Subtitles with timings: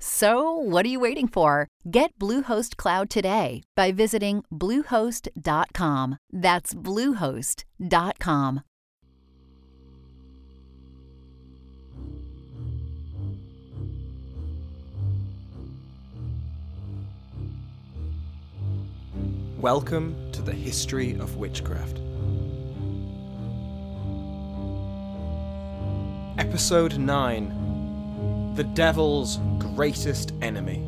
[0.00, 1.66] So, what are you waiting for?
[1.90, 6.18] Get Bluehost Cloud today by visiting Bluehost.com.
[6.32, 8.62] That's Bluehost.com.
[19.58, 21.98] Welcome to the history of witchcraft.
[26.38, 27.67] Episode 9
[28.58, 30.84] The Devil's Greatest Enemy.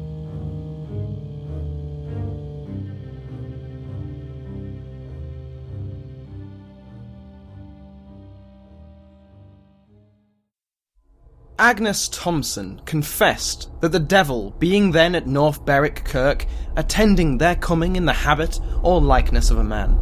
[11.61, 17.95] Agnes Thompson confessed that the devil, being then at North Berwick Kirk, attending their coming
[17.95, 19.97] in the habit or likeness of a man,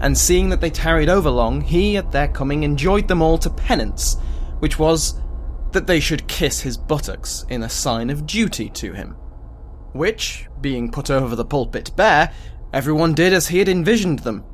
[0.00, 3.50] and seeing that they tarried over long, he at their coming enjoined them all to
[3.50, 4.16] penance,
[4.58, 5.20] which was
[5.74, 9.10] that they should kiss his buttocks in a sign of duty to him.
[9.92, 12.32] Which, being put over the pulpit bare,
[12.72, 14.44] everyone did as he had envisioned them,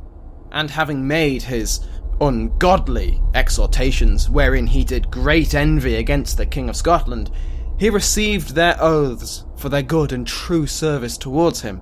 [0.51, 1.81] and having made his
[2.21, 7.31] ungodly exhortations, wherein he did great envy against the King of Scotland,
[7.79, 11.81] he received their oaths for their good and true service towards him.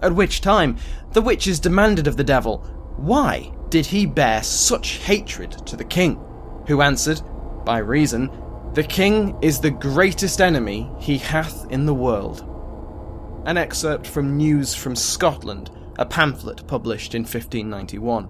[0.00, 0.76] At which time
[1.12, 2.58] the witches demanded of the devil,
[2.96, 6.18] why did he bear such hatred to the king?
[6.66, 7.20] Who answered,
[7.64, 8.30] by reason,
[8.74, 12.46] the king is the greatest enemy he hath in the world.
[13.44, 18.28] An excerpt from News from Scotland, a pamphlet published in 1591.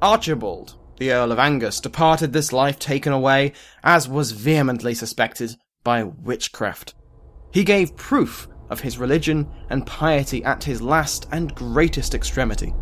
[0.00, 3.52] Archibald, the Earl of Angus, departed this life taken away,
[3.84, 6.94] as was vehemently suspected, by witchcraft.
[7.52, 12.72] He gave proof of his religion and piety at his last and greatest extremity.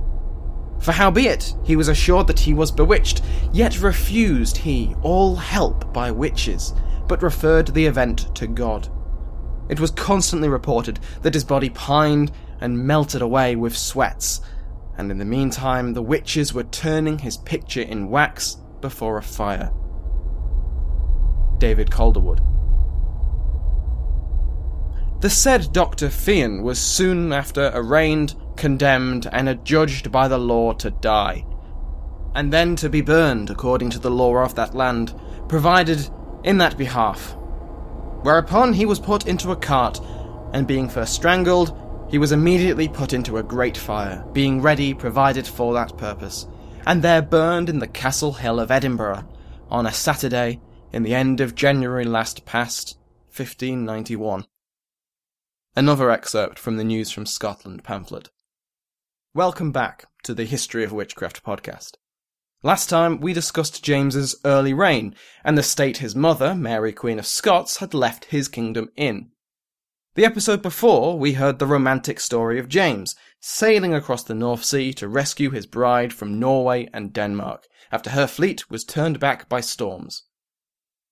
[0.79, 3.23] For howbeit he was assured that he was bewitched,
[3.53, 6.75] yet refused he all help by witches,
[7.09, 8.89] but referred the event to God.
[9.69, 14.41] It was constantly reported that his body pined and melted away with sweats,
[14.97, 19.73] and in the meantime the witches were turning his picture in wax before a fire.
[21.59, 22.41] David Calderwood.
[25.21, 26.11] The said Dr.
[26.11, 31.47] Fian was soon after arraigned, condemned, and adjudged by the law to die,
[32.35, 35.19] and then to be burned according to the law of that land,
[35.49, 36.11] provided
[36.45, 37.35] in that behalf.
[38.23, 40.01] Whereupon he was put into a cart,
[40.53, 41.75] and being first strangled,
[42.11, 46.47] he was immediately put into a great fire, being ready provided for that purpose,
[46.87, 49.27] and there burned in the Castle Hill of Edinburgh
[49.71, 50.61] on a Saturday
[50.93, 52.99] in the end of January last past,
[53.35, 54.45] 1591.
[55.79, 58.31] Another excerpt from the News from Scotland pamphlet.
[59.35, 61.97] Welcome back to the History of Witchcraft podcast.
[62.63, 65.15] Last time we discussed James's early reign
[65.45, 69.33] and the state his mother, Mary Queen of Scots, had left his kingdom in.
[70.15, 74.95] The episode before, we heard the romantic story of James, sailing across the North Sea
[74.95, 79.61] to rescue his bride from Norway and Denmark, after her fleet was turned back by
[79.61, 80.23] storms.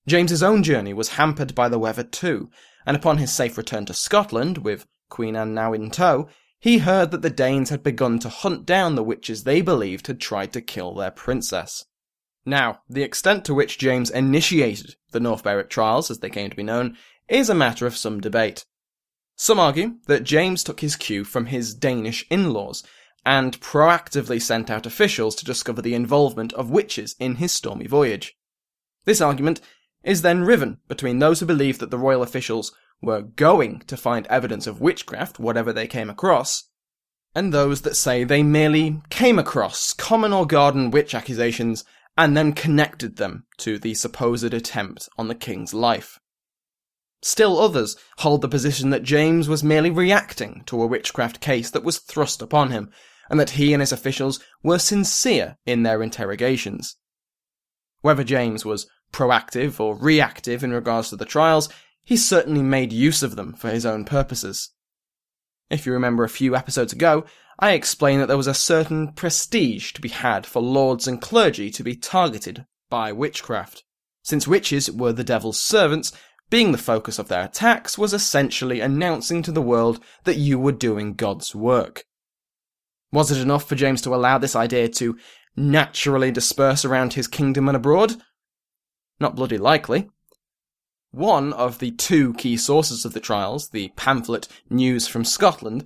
[0.07, 2.49] James's own journey was hampered by the weather too,
[2.87, 6.29] and upon his safe return to Scotland, with Queen Anne now in tow,
[6.59, 10.21] he heard that the Danes had begun to hunt down the witches they believed had
[10.21, 11.85] tried to kill their princess.
[12.47, 16.57] Now, the extent to which James initiated the North Berwick trials, as they came to
[16.57, 16.97] be known,
[17.29, 18.65] is a matter of some debate.
[19.37, 22.85] Some argue that James took his cue from his Danish in-laws
[23.25, 28.37] and proactively sent out officials to discover the involvement of witches in his stormy voyage.
[29.05, 29.61] This argument
[30.05, 32.73] is then riven between those who believe that the royal officials
[33.03, 36.65] were going to find evidence of witchcraft, whatever they came across,
[37.35, 41.85] and those that say they merely came across common or garden witch accusations
[42.17, 46.21] and then connected them to the supposed attempt on the king's life.
[47.23, 51.83] Still others hold the position that James was merely reacting to a witchcraft case that
[51.83, 52.91] was thrust upon him,
[53.31, 56.97] and that he and his officials were sincere in their interrogations.
[58.03, 61.69] Whether James was proactive or reactive in regards to the trials
[62.03, 64.71] he certainly made use of them for his own purposes.
[65.71, 67.25] If you remember a few episodes ago,
[67.59, 71.71] I explained that there was a certain prestige to be had for lords and clergy
[71.71, 73.85] to be targeted by witchcraft.
[74.23, 76.13] Since witches were the devil's servants,
[76.51, 80.73] being the focus of their attacks was essentially announcing to the world that you were
[80.73, 82.05] doing God's work.
[83.13, 85.17] Was it enough for James to allow this idea to
[85.57, 88.17] naturally disperse around his kingdom and abroad?
[89.21, 90.11] Not bloody likely.
[91.11, 95.85] One of the two key sources of the trials, the pamphlet News from Scotland,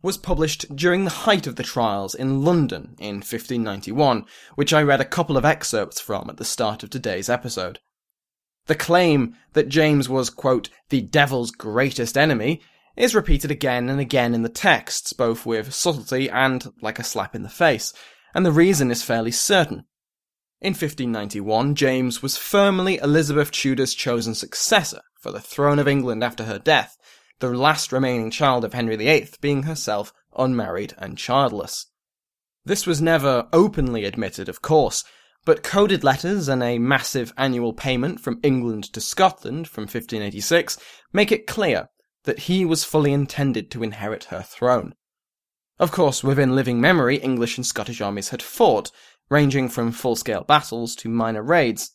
[0.00, 4.24] was published during the height of the trials in London in 1591,
[4.54, 7.78] which I read a couple of excerpts from at the start of today's episode.
[8.66, 12.62] The claim that James was, quote, the devil's greatest enemy
[12.96, 17.34] is repeated again and again in the texts, both with subtlety and like a slap
[17.34, 17.92] in the face,
[18.34, 19.84] and the reason is fairly certain.
[20.60, 26.44] In 1591, James was firmly Elizabeth Tudor's chosen successor for the throne of England after
[26.44, 26.96] her death,
[27.40, 31.86] the last remaining child of Henry VIII being herself unmarried and childless.
[32.64, 35.04] This was never openly admitted, of course,
[35.44, 40.78] but coded letters and a massive annual payment from England to Scotland from 1586
[41.12, 41.88] make it clear
[42.24, 44.94] that he was fully intended to inherit her throne.
[45.78, 48.90] Of course, within living memory, English and Scottish armies had fought,
[49.30, 51.92] ranging from full scale battles to minor raids.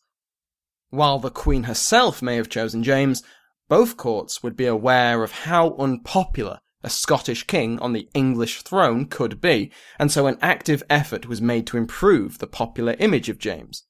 [0.90, 3.24] While the Queen herself may have chosen James,
[3.68, 9.06] both courts would be aware of how unpopular a Scottish king on the English throne
[9.06, 13.38] could be, and so an active effort was made to improve the popular image of
[13.38, 13.84] James.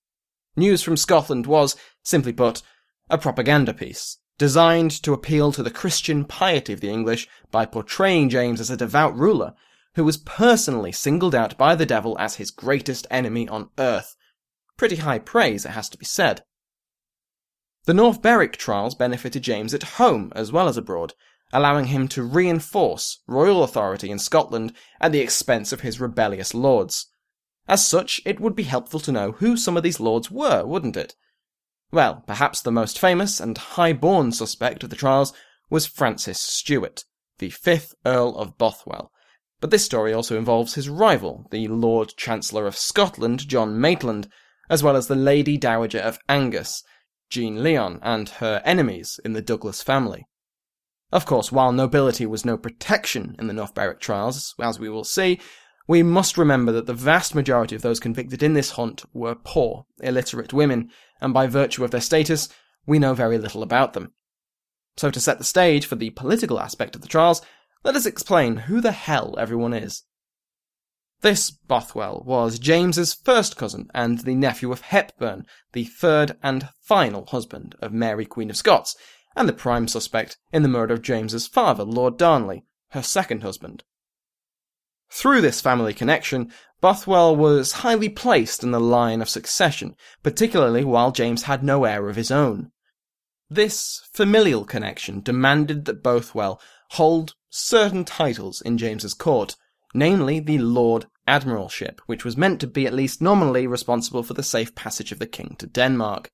[0.56, 2.62] News from Scotland was, simply put,
[3.09, 8.30] a propaganda piece, designed to appeal to the Christian piety of the English by portraying
[8.30, 9.53] James as a devout ruler
[9.95, 14.15] who was personally singled out by the devil as his greatest enemy on earth.
[14.77, 16.44] Pretty high praise, it has to be said.
[17.86, 21.13] The North Berwick trials benefited James at home as well as abroad,
[21.51, 27.07] allowing him to reinforce royal authority in Scotland at the expense of his rebellious lords.
[27.68, 30.97] As such, it would be helpful to know who some of these lords were, wouldn't
[30.97, 31.15] it?
[31.91, 35.33] Well, perhaps the most famous and high-born suspect of the trials
[35.69, 37.06] was Francis Stuart,
[37.39, 39.12] the fifth Earl of Bothwell,
[39.60, 44.30] but this story also involves his rival, the Lord Chancellor of Scotland, John Maitland,
[44.70, 46.84] as well as the Lady Dowager of Angus,
[47.30, 50.26] Jean Lyon, and her enemies in the Douglas family.
[51.12, 55.04] Of course, while nobility was no protection in the North Berwick trials, as we will
[55.04, 55.40] see,
[55.88, 59.88] we must remember that the vast majority of those convicted in this hunt were poor,
[60.02, 62.48] illiterate women, and by virtue of their status,
[62.86, 64.14] we know very little about them.
[64.98, 67.42] So to set the stage for the political aspect of the trials,
[67.84, 70.04] let us explain who the hell everyone is.
[71.22, 77.26] This Bothwell was James's first cousin and the nephew of Hepburn, the third and final
[77.26, 78.96] husband of Mary Queen of Scots,
[79.36, 83.84] and the prime suspect in the murder of James's father, Lord Darnley, her second husband.
[85.12, 86.52] Through this family connection,
[86.82, 92.08] Bothwell was highly placed in the line of succession, particularly while James had no heir
[92.08, 92.72] of his own.
[93.50, 96.62] This familial connection demanded that Bothwell
[96.92, 99.56] hold certain titles in James's court,
[99.94, 104.44] namely the Lord Admiralship, which was meant to be at least nominally responsible for the
[104.44, 106.31] safe passage of the king to Denmark.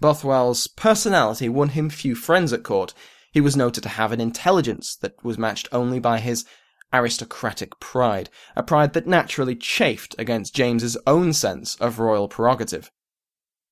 [0.00, 2.94] Bothwell's personality won him few friends at court.
[3.32, 6.46] He was noted to have an intelligence that was matched only by his
[6.92, 12.90] aristocratic pride, a pride that naturally chafed against James's own sense of royal prerogative.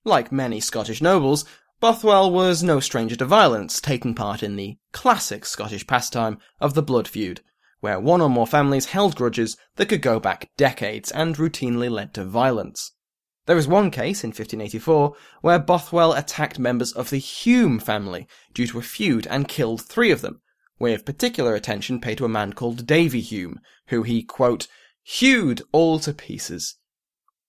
[0.04, 1.44] Like many Scottish nobles,
[1.80, 6.82] Bothwell was no stranger to violence, taking part in the classic Scottish pastime of the
[6.82, 7.40] blood feud,
[7.78, 12.12] where one or more families held grudges that could go back decades and routinely led
[12.14, 12.96] to violence.
[13.46, 18.66] There is one case in 1584 where Bothwell attacked members of the Hume family due
[18.66, 20.42] to a feud and killed three of them,
[20.80, 24.66] with particular attention paid to a man called Davy Hume, who he, quote,
[25.04, 26.74] hewed all to pieces.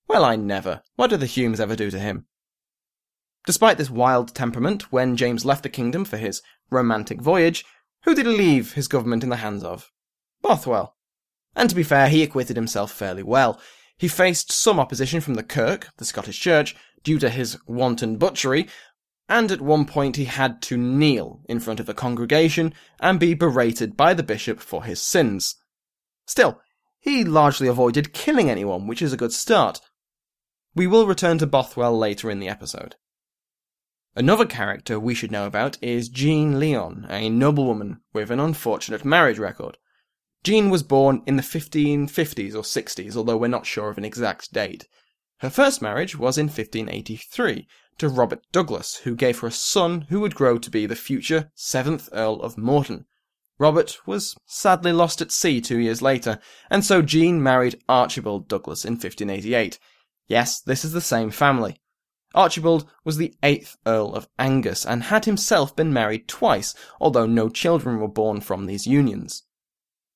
[0.07, 0.83] Well, I never.
[0.97, 2.27] What did the Humes ever do to him?
[3.49, 7.65] Despite this wild temperament, when James left the kingdom for his romantic voyage,
[8.03, 9.91] who did he leave his government in the hands of?
[10.43, 10.95] Bothwell.
[11.55, 13.59] And to be fair, he acquitted himself fairly well.
[13.97, 18.67] He faced some opposition from the Kirk, the Scottish Church, due to his wanton butchery,
[19.27, 23.33] and at one point he had to kneel in front of a congregation and be
[23.33, 25.55] berated by the bishop for his sins.
[26.27, 26.61] Still,
[26.99, 29.81] he largely avoided killing anyone, which is a good start.
[30.75, 32.95] We will return to Bothwell later in the episode.
[34.15, 39.37] Another character we should know about is Jean Lyon, a noblewoman with an unfortunate marriage
[39.37, 39.77] record.
[40.43, 44.51] Jean was born in the 1550s or 60s, although we're not sure of an exact
[44.51, 44.87] date.
[45.39, 47.67] Her first marriage was in 1583
[47.99, 51.51] to Robert Douglas, who gave her a son who would grow to be the future
[51.55, 53.05] 7th Earl of Morton.
[53.57, 56.39] Robert was sadly lost at sea two years later,
[56.69, 59.77] and so Jean married Archibald Douglas in 1588.
[60.27, 61.81] Yes, this is the same family.
[62.35, 67.49] Archibald was the eighth Earl of Angus and had himself been married twice, although no
[67.49, 69.43] children were born from these unions.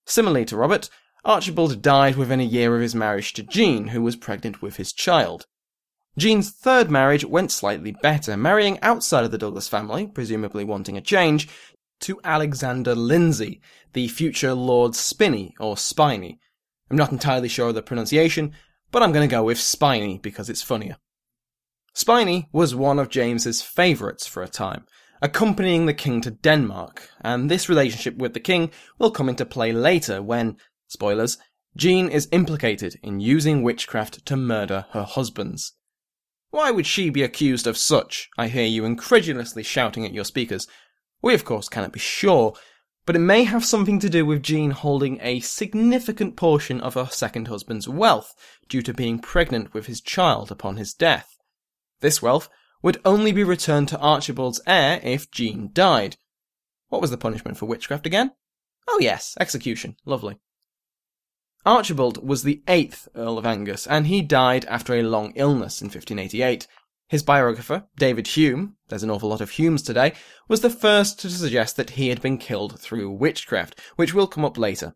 [0.05, 0.89] Similarly to Robert,
[1.25, 4.93] Archibald died within a year of his marriage to Jean, who was pregnant with his
[4.93, 5.47] child.
[6.17, 11.01] Jean's third marriage went slightly better, marrying outside of the Douglas family, presumably wanting a
[11.01, 11.47] change,
[12.01, 13.61] to Alexander Lindsay,
[13.93, 16.39] the future Lord Spinney, or Spiny.
[16.91, 18.53] I'm not entirely sure of the pronunciation,
[18.91, 20.97] but I'm going to go with Spiny because it's funnier.
[21.95, 24.85] Spiny was one of James's favourites for a time,
[25.21, 29.71] accompanying the king to Denmark, and this relationship with the king will come into play
[29.71, 30.57] later when,
[30.87, 31.37] spoilers,
[31.77, 35.73] Jean is implicated in using witchcraft to murder her husbands.
[36.49, 38.29] Why would she be accused of such?
[38.39, 40.67] I hear you incredulously shouting at your speakers,
[41.21, 42.53] we, of course, cannot be sure,
[43.05, 47.05] but it may have something to do with Jean holding a significant portion of her
[47.05, 48.33] second husband's wealth
[48.67, 51.32] due to being pregnant with his child upon his death.
[52.03, 52.49] This wealth
[52.81, 56.17] would only be returned to Archibald's heir if Jean died.
[56.89, 58.33] What was the punishment for witchcraft again?
[58.89, 59.95] Oh yes, execution.
[60.03, 60.37] Lovely.
[61.65, 65.85] Archibald was the eighth Earl of Angus, and he died after a long illness in
[65.85, 66.67] 1588,
[67.07, 70.11] his biographer, David Hume, there's an awful lot of Humes today,
[70.49, 74.43] was the first to suggest that he had been killed through witchcraft, which will come
[74.43, 74.93] up later.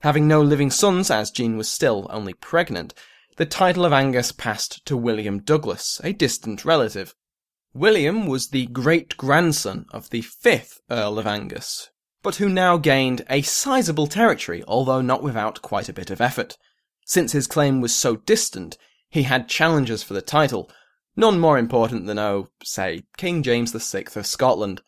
[0.00, 2.92] Having no living sons, as Jean was still only pregnant,
[3.36, 7.14] the title of Angus passed to William Douglas, a distant relative.
[7.74, 11.90] William was the great grandson of the fifth Earl of Angus,
[12.22, 16.56] but who now gained a sizable territory, although not without quite a bit of effort.
[17.04, 18.78] Since his claim was so distant,
[19.10, 20.70] he had challengers for the title,
[21.14, 24.80] none more important than, oh, say, King James VI of Scotland.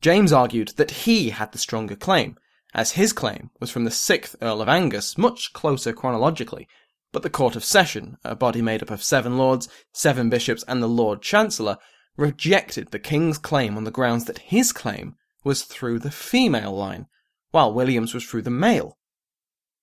[0.00, 2.38] James argued that he had the stronger claim,
[2.72, 6.68] as his claim was from the 6th Earl of Angus, much closer chronologically,
[7.12, 10.82] but the Court of Session, a body made up of seven lords, seven bishops, and
[10.82, 11.78] the Lord Chancellor,
[12.16, 17.06] rejected the king's claim on the grounds that his claim was through the female line,
[17.50, 18.98] while William's was through the male.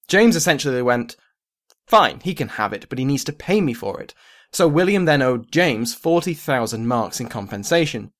[0.07, 1.15] James essentially went,
[1.86, 4.13] Fine, he can have it, but he needs to pay me for it,
[4.51, 8.12] so William then owed James 40,000 marks in compensation.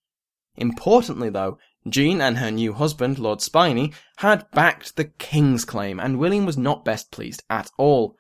[0.56, 6.20] Importantly, though, Jean and her new husband, Lord Spiny, had backed the king's claim, and
[6.20, 8.18] William was not best pleased at all.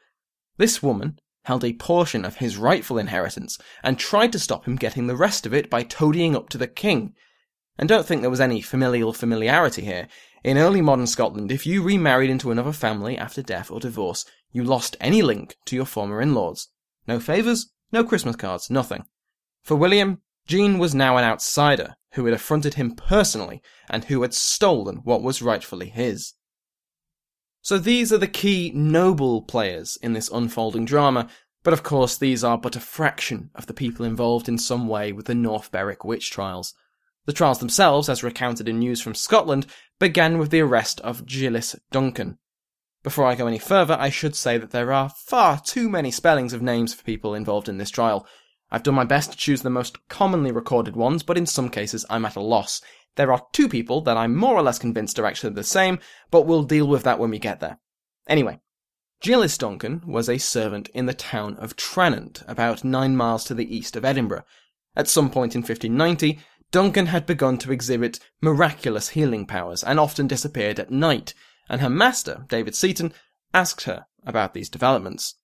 [0.58, 5.08] This woman held a portion of his rightful inheritance, and tried to stop him getting
[5.08, 7.14] the rest of it by toadying up to the king.
[7.78, 10.10] And don't think there was any familial familiarity here.
[10.44, 14.62] In early modern Scotland, if you remarried into another family after death or divorce, you
[14.62, 16.68] lost any link to your former in-laws.
[17.08, 19.06] No favours, no Christmas cards, nothing.
[19.64, 24.34] For William, Jean was now an outsider who had affronted him personally and who had
[24.34, 26.34] stolen what was rightfully his.
[27.68, 31.28] So these are the key noble players in this unfolding drama,
[31.64, 35.12] but of course these are but a fraction of the people involved in some way
[35.12, 36.74] with the North Berwick witch trials.
[37.26, 39.66] The trials themselves, as recounted in news from Scotland,
[40.00, 42.38] began with the arrest of Gillis Duncan,
[43.04, 46.54] before I go any further, I should say that there are far too many spellings
[46.54, 48.26] of names for people involved in this trial.
[48.72, 52.06] I've done my best to choose the most commonly recorded ones, but in some cases
[52.10, 52.82] I'm at a loss.
[53.18, 56.00] There are two people that I'm more or less convinced are actually the same,
[56.32, 57.80] but we'll deal with that when we get there.
[58.30, 58.60] Anyway,
[59.22, 63.76] Gillis Duncan was a servant in the town of Tranent, about nine miles to the
[63.76, 64.44] east of Edinburgh.
[64.96, 66.40] At some point in 1590,
[66.72, 71.34] Duncan had begun to exhibit miraculous healing powers and often disappeared at night,
[71.68, 73.14] and her master, David Seaton,
[73.52, 75.36] asked her about these developments.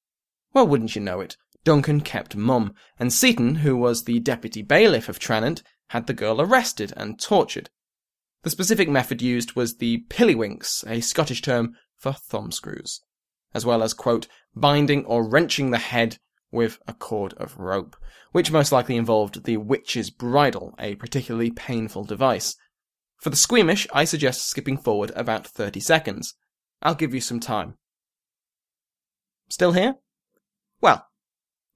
[0.53, 5.09] Well, wouldn't you know it, Duncan kept mum, and Seaton, who was the deputy bailiff
[5.09, 7.69] of Tranent, had the girl arrested and tortured.
[8.41, 12.99] The specific method used was the pillywinks, a Scottish term for thumbscrews,
[13.53, 16.17] as well as, quote, binding or wrenching the head
[16.51, 17.95] with a cord of rope,
[18.31, 22.55] which most likely involved the witch's bridle, a particularly painful device.
[23.21, 26.33] For the squeamish, I suggest skipping forward about 30 seconds.
[26.81, 27.75] I'll give you some time.
[29.47, 29.95] Still here?
[30.81, 31.07] Well,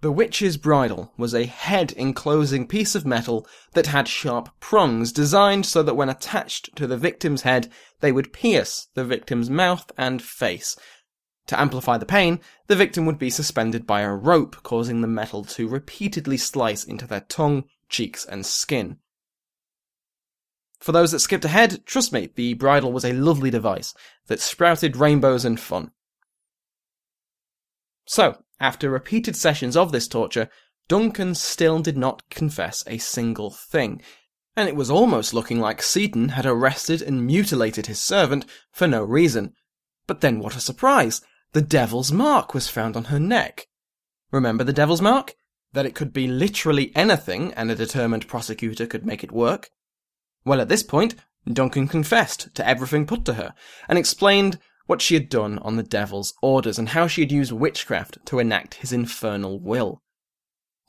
[0.02, 5.66] the witch's bridle was a head enclosing piece of metal that had sharp prongs designed
[5.66, 10.22] so that when attached to the victim's head, they would pierce the victim's mouth and
[10.22, 10.76] face.
[11.48, 15.44] To amplify the pain, the victim would be suspended by a rope, causing the metal
[15.46, 18.98] to repeatedly slice into their tongue, cheeks, and skin.
[20.80, 23.96] For those that skipped ahead, trust me, the bridle was a lovely device
[24.28, 25.92] that sprouted rainbows and fun.
[28.08, 30.50] So, after repeated sessions of this torture,
[30.88, 34.02] Duncan still did not confess a single thing,
[34.56, 39.04] and it was almost looking like Seaton had arrested and mutilated his servant for no
[39.04, 39.54] reason.
[40.08, 41.22] But then what a surprise!
[41.52, 43.68] The devil's mark was found on her neck.
[44.32, 45.36] Remember the devil's mark?
[45.74, 49.70] That it could be literally anything and a determined prosecutor could make it work?
[50.46, 53.54] Well, at this point, Duncan confessed to everything put to her
[53.90, 57.52] and explained what she had done on the devil's orders and how she had used
[57.52, 60.02] witchcraft to enact his infernal will.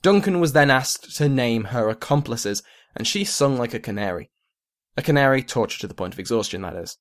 [0.00, 2.62] Duncan was then asked to name her accomplices,
[2.96, 4.30] and she sung like a canary.
[4.96, 6.96] A canary tortured to the point of exhaustion, that is.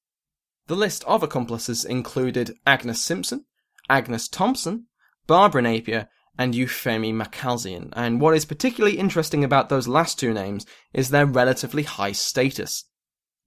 [0.68, 3.46] The list of accomplices included Agnes Simpson,
[3.90, 4.88] Agnes Thompson,
[5.28, 10.66] Barbara Napier, and Euphemie Macalzean, and what is particularly interesting about those last two names
[10.94, 12.86] is their relatively high status.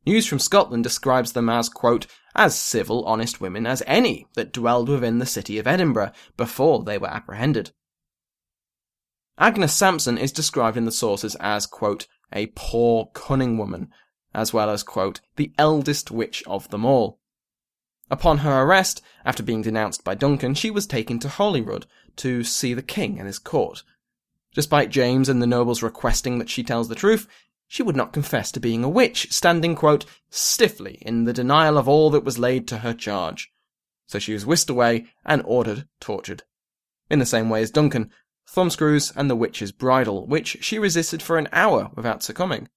[0.07, 4.89] News from Scotland describes them as, quote, as civil, honest women as any that dwelled
[4.89, 7.73] within the city of Edinburgh before they were apprehended.
[9.39, 13.91] Agnes Sampson is described in the sources as, quote, a poor, cunning woman,
[14.35, 17.19] as well as, quote, the eldest witch of them all.
[18.11, 22.75] Upon her arrest, after being denounced by Duncan, she was taken to Holyrood to see
[22.75, 23.83] the king and his court.
[24.55, 27.29] Despite James and the nobles requesting that she tells the truth,
[27.73, 31.89] she would not confess to being a witch, standing, quote, stiffly in the denial of
[31.89, 33.53] all that was laid to her charge.
[34.09, 36.43] So she was whisked away and ordered tortured.
[37.09, 38.11] In the same way as Duncan,
[38.49, 42.69] thumbscrews and the witch's bridle, which she resisted for an hour without succumbing.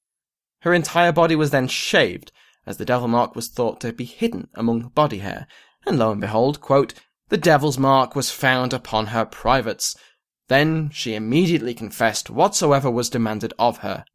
[0.62, 2.31] Her entire body was then shaved,
[2.67, 5.47] as the devil mark was thought to be hidden among body hair,
[5.88, 6.93] and lo and behold, quote,
[7.29, 9.95] the devil's mark was found upon her privates.
[10.50, 14.05] Then she immediately confessed whatsoever was demanded of her.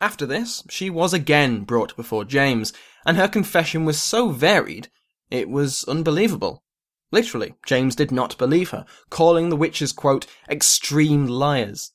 [0.00, 2.72] After this, she was again brought before James,
[3.06, 4.90] and her confession was so varied,
[5.30, 6.62] it was unbelievable.
[7.10, 11.92] Literally, James did not believe her, calling the witches, quote, extreme liars.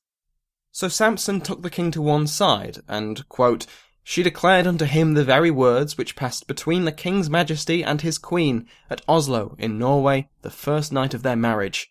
[0.71, 3.65] So Sampson took the king to one side, and, quote,
[4.03, 8.17] she declared unto him the very words which passed between the king's majesty and his
[8.17, 11.89] queen at Oslo in Norway the first night of their marriage.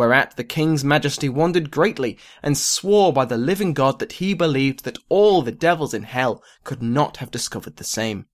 [0.00, 4.84] Whereat the king's majesty wondered greatly, and swore by the living God that he believed
[4.84, 8.24] that all the devils in hell could not have discovered the same.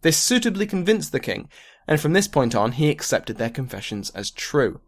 [0.00, 1.50] This suitably convinced the king,
[1.86, 4.80] and from this point on he accepted their confessions as true.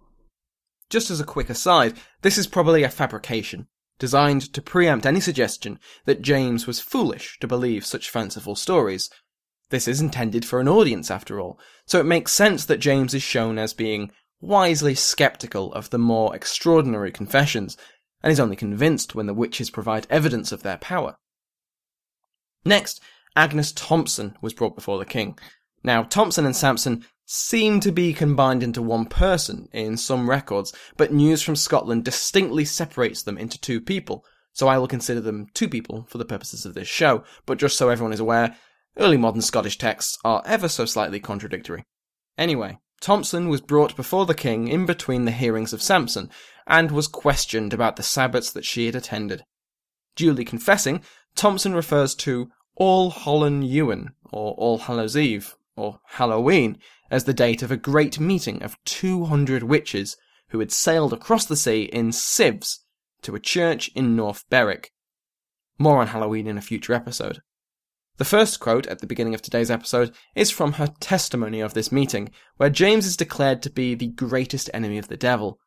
[0.89, 5.79] Just as a quick aside, this is probably a fabrication designed to preempt any suggestion
[6.07, 9.11] that James was foolish to believe such fanciful stories.
[9.69, 13.23] This is intended for an audience, after all, so it makes sense that James is
[13.23, 14.11] shown as being
[14.43, 17.79] wisely skeptical of the more extraordinary confessions,
[18.23, 21.17] and is only convinced when the witches provide evidence of their power.
[22.65, 23.01] Next,
[23.35, 25.39] Agnes Thompson was brought before the king.
[25.83, 31.13] Now, Thompson and Sampson seem to be combined into one person in some records, but
[31.13, 35.69] news from Scotland distinctly separates them into two people, so I will consider them two
[35.69, 38.57] people for the purposes of this show, but just so everyone is aware,
[38.99, 41.85] early modern Scottish texts are ever so slightly contradictory.
[42.37, 46.31] Anyway, Thompson was brought before the king in between the hearings of Sampson,
[46.69, 49.45] and was questioned about the sabbats that she had attended.
[50.15, 51.03] Duly confessing,
[51.35, 56.79] Thompson refers to All Hallown Ewan, or All Hallows Eve, or Halloween,
[57.11, 60.17] as the date of a great meeting of 200 witches
[60.51, 62.85] who had sailed across the sea in sieves
[63.23, 64.93] to a church in North Berwick.
[65.77, 67.41] More on Halloween in a future episode.
[68.19, 71.91] The first quote at the beginning of today's episode is from her testimony of this
[71.91, 75.59] meeting, where James is declared to be the greatest enemy of the devil.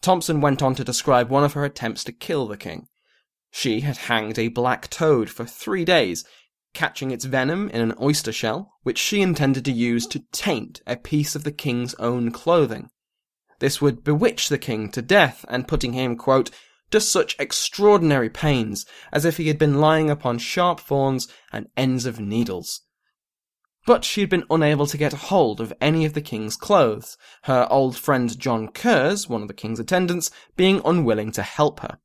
[0.00, 2.86] Thompson went on to describe one of her attempts to kill the king.
[3.50, 6.24] She had hanged a black toad for three days
[6.74, 10.94] catching its venom in an oyster shell, which she intended to use to taint a
[10.94, 12.90] piece of the king's own clothing.
[13.58, 16.50] This would bewitch the king to death, and putting him, quote,
[16.90, 22.06] to such extraordinary pains as if he had been lying upon sharp thorns and ends
[22.06, 22.82] of needles.
[23.86, 27.68] But she had been unable to get hold of any of the king's clothes, her
[27.70, 31.98] old friend John Kers, one of the king's attendants, being unwilling to help her.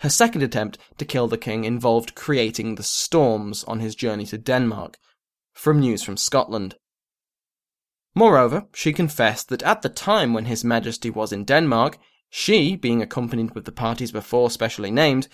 [0.00, 4.38] Her second attempt to kill the king involved creating the storms on his journey to
[4.38, 4.98] Denmark,
[5.52, 6.76] from news from Scotland.
[8.14, 11.98] Moreover, she confessed that at the time when His Majesty was in Denmark,
[12.34, 15.28] she, being accompanied with the parties before specially named,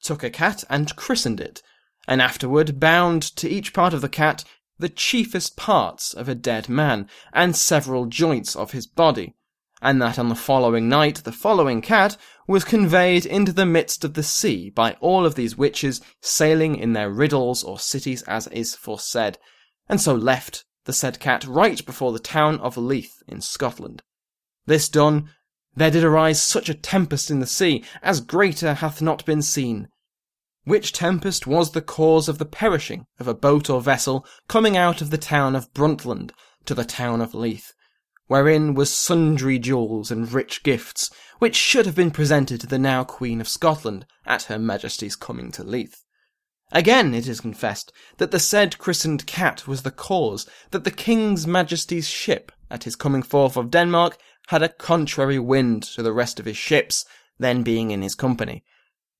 [0.00, 1.60] took a cat and christened it,
[2.06, 4.44] and afterward bound to each part of the cat
[4.78, 9.34] the chiefest parts of a dead man, and several joints of his body,
[9.82, 14.14] and that on the following night the following cat was conveyed into the midst of
[14.14, 18.76] the sea by all of these witches sailing in their riddles or cities as is
[18.76, 19.36] foresaid,
[19.88, 24.04] and so left the said cat right before the town of Leith in Scotland.
[24.66, 25.30] This done,
[25.76, 29.88] there did arise such a tempest in the sea, as greater hath not been seen.
[30.64, 35.00] Which tempest was the cause of the perishing of a boat or vessel coming out
[35.00, 36.32] of the town of Burntisland
[36.64, 37.72] to the town of Leith,
[38.26, 43.04] wherein was sundry jewels and rich gifts, which should have been presented to the now
[43.04, 46.02] Queen of Scotland at her Majesty's coming to Leith.
[46.72, 51.46] Again, it is confessed that the said christened cat was the cause that the King's
[51.46, 56.38] Majesty's ship, at his coming forth of Denmark, had a contrary wind to the rest
[56.38, 57.04] of his ships,
[57.38, 58.64] then being in his company.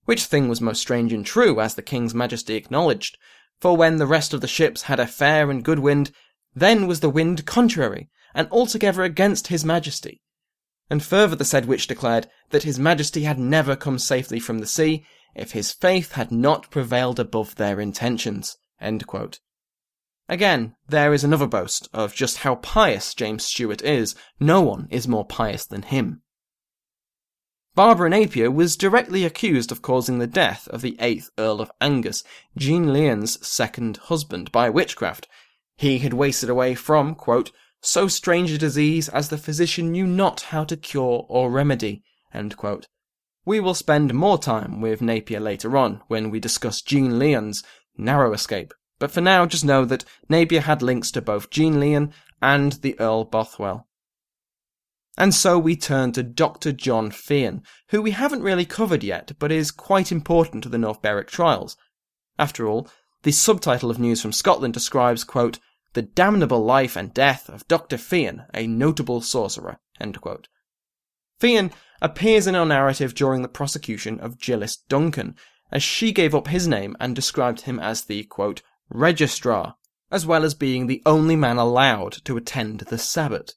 [0.05, 3.17] Which thing was most strange and true, as the King's Majesty acknowledged.
[3.59, 6.11] For when the rest of the ships had a fair and good wind,
[6.55, 10.21] then was the wind contrary, and altogether against his Majesty.
[10.89, 14.67] And further the said witch declared that his Majesty had never come safely from the
[14.67, 18.57] sea, if his faith had not prevailed above their intentions.
[20.29, 24.13] Again, there is another boast of just how pious James Stuart is.
[24.39, 26.21] No one is more pious than him.
[27.75, 32.23] Barbara Napier was directly accused of causing the death of the 8th Earl of Angus,
[32.57, 35.27] Jean Lyon's second husband, by witchcraft.
[35.77, 40.41] He had wasted away from, quote, so strange a disease as the physician knew not
[40.41, 42.03] how to cure or remedy.
[43.45, 47.63] We will spend more time with Napier later on when we discuss Jean Lyon's
[47.95, 52.13] narrow escape but for now, just know that Napier had links to both Jean Lyon
[52.41, 53.87] and the Earl Bothwell.
[55.17, 56.71] And so we turn to Dr.
[56.71, 61.01] John Fian, who we haven't really covered yet, but is quite important to the North
[61.01, 61.75] Berwick trials.
[62.37, 62.87] After all,
[63.23, 65.59] the subtitle of News from Scotland describes, quote,
[65.93, 67.97] the damnable life and death of Dr.
[67.97, 69.79] Fian, a notable sorcerer,
[71.39, 75.35] Fian appears in our narrative during the prosecution of Gillis Duncan,
[75.71, 79.75] as she gave up his name and described him as the, quote, registrar,
[80.11, 83.53] as well as being the only man allowed to attend the Sabbat.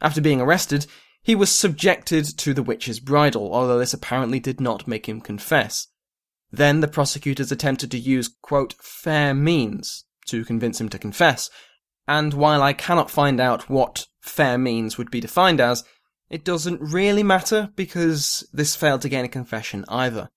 [0.00, 0.86] After being arrested,
[1.22, 5.88] he was subjected to the witch's bridle, although this apparently did not make him confess.
[6.50, 11.48] Then the prosecutors attempted to use, quote, fair means to convince him to confess,
[12.08, 15.84] and while I cannot find out what fair means would be defined as,
[16.28, 20.30] it doesn't really matter because this failed to gain a confession either.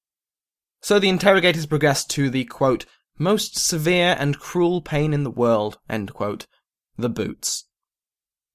[0.82, 2.86] So the interrogators progressed to the, quote,
[3.18, 7.66] most severe and cruel pain in the world, the boots.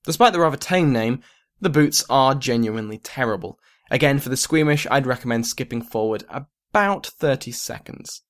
[0.05, 1.23] Despite the rather tame name,
[1.61, 3.59] the boots are genuinely terrible.
[3.91, 8.23] Again, for the squeamish, I'd recommend skipping forward about 30 seconds.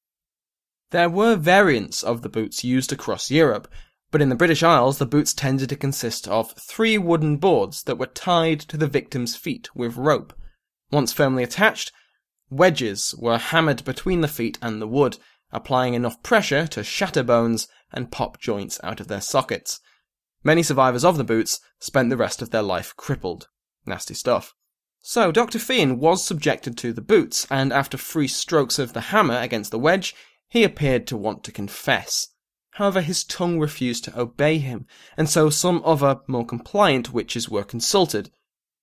[0.90, 3.68] There were variants of the boots used across Europe,
[4.10, 7.96] but in the British Isles, the boots tended to consist of three wooden boards that
[7.98, 10.32] were tied to the victim's feet with rope.
[10.90, 11.92] Once firmly attached,
[12.50, 15.18] wedges were hammered between the feet and the wood,
[15.52, 19.80] applying enough pressure to shatter bones and pop joints out of their sockets.
[20.42, 23.48] Many survivors of the boots spent the rest of their life crippled.
[23.84, 24.54] Nasty stuff.
[25.02, 25.58] So, Dr.
[25.58, 29.78] Fian was subjected to the boots, and after three strokes of the hammer against the
[29.78, 30.14] wedge,
[30.48, 32.28] he appeared to want to confess.
[32.72, 34.86] However, his tongue refused to obey him,
[35.16, 38.30] and so some other, more compliant witches were consulted.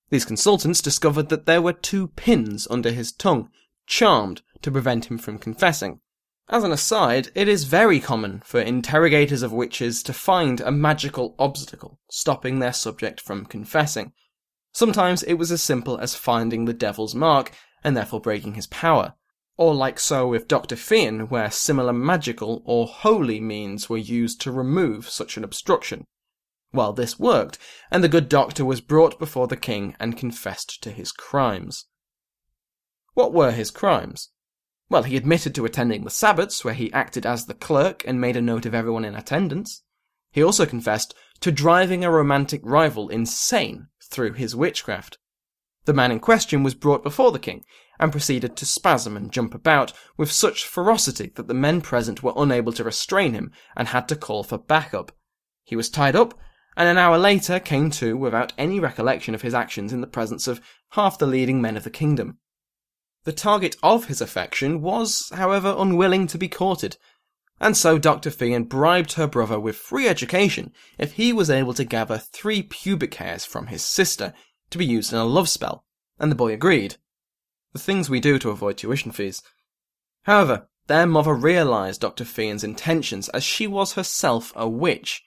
[0.10, 3.50] These consultants discovered that there were two pins under his tongue,
[3.86, 6.02] charmed to prevent him from confessing.
[6.50, 11.36] As an aside, it is very common for interrogators of witches to find a magical
[11.38, 14.14] obstacle stopping their subject from confessing.
[14.72, 17.52] Sometimes it was as simple as finding the devil's mark
[17.84, 19.16] and therefore breaking his power,
[19.58, 20.78] or like so with Dr.
[20.78, 26.06] Fian, where similar magical or holy means were used to remove such an obstruction.
[26.72, 27.58] Well, this worked,
[27.92, 31.88] and the good doctor was brought before the king and confessed to his crimes.
[33.16, 34.30] What were his crimes?
[34.90, 38.38] Well, he admitted to attending the Sabbats, where he acted as the clerk and made
[38.38, 39.84] a note of everyone in attendance.
[40.32, 45.18] He also confessed to driving a romantic rival insane through his witchcraft.
[45.86, 47.64] The man in question was brought before the king
[48.00, 52.34] and proceeded to spasm and jump about with such ferocity that the men present were
[52.36, 55.12] unable to restrain him and had to call for backup.
[55.64, 56.34] He was tied up
[56.76, 60.48] and an hour later came to without any recollection of his actions in the presence
[60.48, 62.38] of half the leading men of the kingdom.
[63.28, 66.96] The target of his affection was, however, unwilling to be courted,
[67.60, 68.32] and so Dr.
[68.32, 73.16] Fian bribed her brother with free education if he was able to gather three pubic
[73.16, 74.34] hairs from his sister
[74.70, 75.84] to be used in a love spell,
[76.18, 76.96] and the boy agreed.
[77.74, 79.44] The things we do to avoid tuition fees.
[80.24, 82.24] However, their mother realized Dr.
[82.24, 85.22] Fian's intentions as she was herself a witch.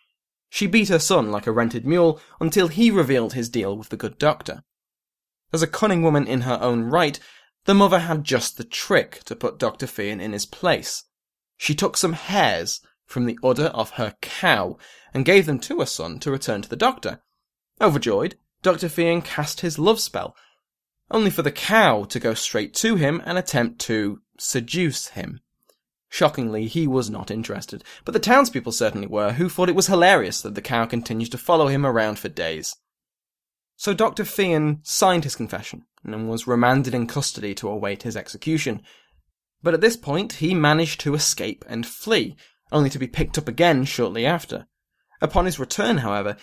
[0.48, 3.98] She beat her son like a rented mule until he revealed his deal with the
[3.98, 4.64] good doctor.
[5.52, 7.20] As a cunning woman in her own right,
[7.64, 9.87] the mother had just the trick to put Dr.
[9.87, 11.05] Fian in his place.
[11.57, 14.79] She took some hairs from the udder of her cow
[15.12, 17.20] and gave them to her son to return to the doctor.
[17.81, 18.88] Overjoyed, Dr.
[18.88, 20.37] Fian cast his love spell.
[21.11, 25.40] only for the cow to go straight to him and attempt to seduce him.
[26.09, 30.40] Shockingly, he was not interested, but the townspeople certainly were, who thought it was hilarious
[30.42, 32.77] that the cow continued to follow him around for days.
[33.77, 34.25] So Dr.
[34.25, 38.82] Fian signed his confession and was remanded in custody to await his execution.
[39.62, 42.36] But at this point, he managed to escape and flee,
[42.72, 44.66] only to be picked up again shortly after.
[45.20, 46.36] Upon his return, however,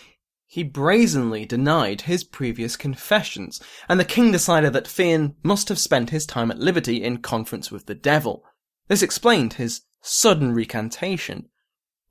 [0.45, 6.11] he brazenly denied his previous confessions, and the king decided that Fian must have spent
[6.11, 8.45] his time at liberty in conference with the devil.
[8.87, 11.49] This explained his sudden recantation.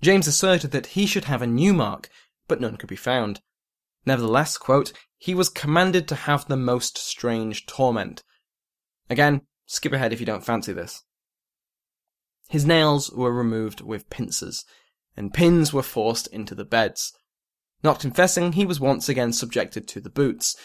[0.03, 2.11] James asserted that he should have a new mark,
[2.47, 3.41] but none could be found.
[4.07, 8.23] Nevertheless, quote, he was commanded to have the most strange torment.
[9.11, 11.03] Again, skip ahead if you don't fancy this.
[12.49, 14.65] His nails were removed with pincers,
[15.17, 17.13] and pins were forced into the beds.
[17.83, 20.57] Not confessing, he was once again subjected to the boots,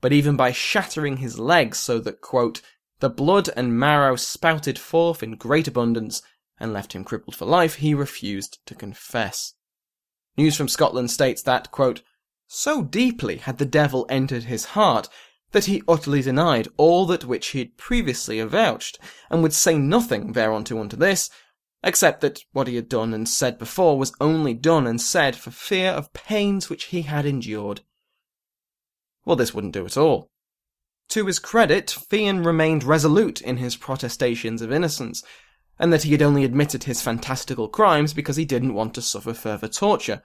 [0.00, 2.62] but even by shattering his legs so that, quote,
[3.00, 6.22] the blood and marrow spouted forth in great abundance
[6.58, 9.52] and left him crippled for life, he refused to confess.
[10.38, 12.02] News from Scotland states that, quote,
[12.46, 15.08] so deeply had the devil entered his heart
[15.52, 18.98] that he utterly denied all that which he had previously avouched,
[19.30, 21.30] and would say nothing thereunto unto this,
[21.82, 25.50] except that what he had done and said before was only done and said for
[25.50, 27.80] fear of pains which he had endured.
[29.24, 30.30] Well, this wouldn't do at all.
[31.10, 35.22] To his credit, Fian remained resolute in his protestations of innocence,
[35.78, 39.32] and that he had only admitted his fantastical crimes because he didn't want to suffer
[39.32, 40.22] further torture.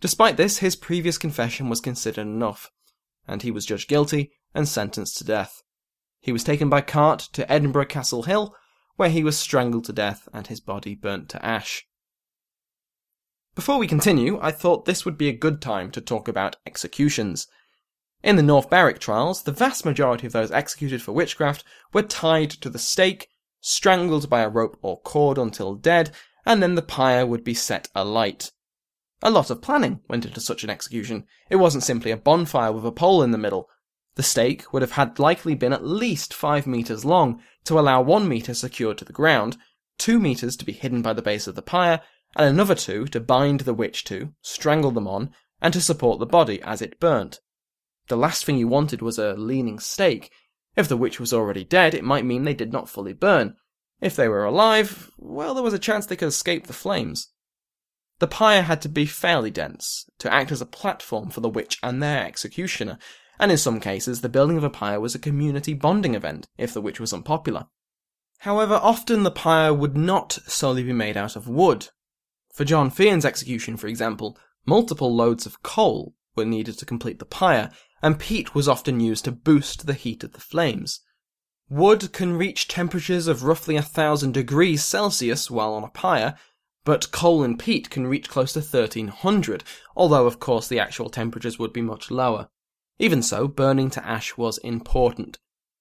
[0.00, 2.70] Despite this, his previous confession was considered enough,
[3.28, 5.62] and he was judged guilty and sentenced to death.
[6.20, 8.54] He was taken by cart to Edinburgh Castle Hill,
[8.96, 11.86] where he was strangled to death and his body burnt to ash.
[13.54, 17.46] Before we continue, I thought this would be a good time to talk about executions.
[18.22, 22.50] In the North Berwick trials, the vast majority of those executed for witchcraft were tied
[22.50, 23.28] to the stake,
[23.60, 26.10] strangled by a rope or cord until dead,
[26.46, 28.50] and then the pyre would be set alight.
[29.22, 31.24] A lot of planning went into such an execution.
[31.50, 33.68] It wasn't simply a bonfire with a pole in the middle.
[34.14, 38.26] The stake would have had likely been at least five meters long to allow one
[38.26, 39.58] meter secured to the ground,
[39.98, 42.00] two meters to be hidden by the base of the pyre,
[42.34, 46.26] and another two to bind the witch to, strangle them on, and to support the
[46.26, 47.40] body as it burnt.
[48.08, 50.30] The last thing you wanted was a leaning stake.
[50.76, 53.56] If the witch was already dead, it might mean they did not fully burn.
[54.00, 57.28] If they were alive, well, there was a chance they could escape the flames.
[58.20, 61.78] The pyre had to be fairly dense to act as a platform for the witch
[61.82, 62.98] and their executioner,
[63.38, 66.74] and in some cases the building of a pyre was a community bonding event if
[66.74, 67.66] the witch was unpopular.
[68.40, 71.88] However, often the pyre would not solely be made out of wood.
[72.52, 77.24] For John Fian's execution, for example, multiple loads of coal were needed to complete the
[77.24, 77.70] pyre,
[78.02, 81.00] and peat was often used to boost the heat of the flames.
[81.70, 86.36] Wood can reach temperatures of roughly a thousand degrees Celsius while on a pyre,
[86.84, 89.64] but coal and peat can reach close to 1300,
[89.94, 92.48] although of course the actual temperatures would be much lower.
[92.98, 95.38] Even so, burning to ash was important.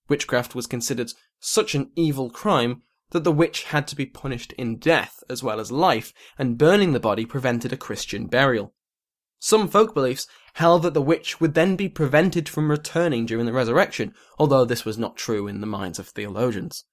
[0.07, 2.81] Witchcraft was considered such an evil crime
[3.11, 6.93] that the witch had to be punished in death as well as life, and burning
[6.93, 8.73] the body prevented a Christian burial.
[9.39, 13.53] Some folk beliefs held that the witch would then be prevented from returning during the
[13.53, 16.83] resurrection, although this was not true in the minds of theologians.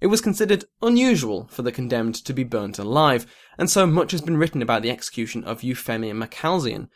[0.00, 4.20] It was considered unusual for the condemned to be burnt alive, and so much has
[4.20, 6.88] been written about the execution of Euphemia Macalzean.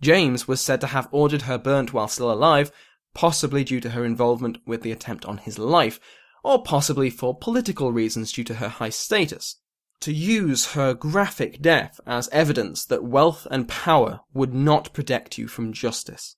[0.00, 2.70] James was said to have ordered her burnt while still alive,
[3.14, 5.98] possibly due to her involvement with the attempt on his life,
[6.44, 9.56] or possibly for political reasons due to her high status
[10.00, 15.46] to use her graphic death as evidence that wealth and power would not protect you
[15.46, 16.36] from justice.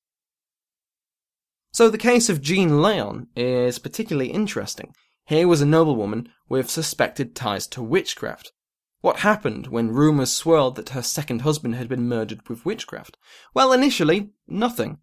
[1.73, 4.95] So the case of Jean Lyon is particularly interesting.
[5.27, 8.53] Here was a noblewoman with suspected ties to witchcraft.
[9.01, 13.17] What happened when rumours swirled that her second husband had been murdered with witchcraft?
[13.55, 14.99] Well, initially, nothing.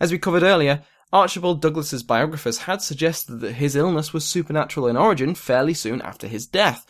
[0.00, 4.96] As we covered earlier, Archibald Douglas's biographers had suggested that his illness was supernatural in
[4.96, 6.86] origin fairly soon after his death,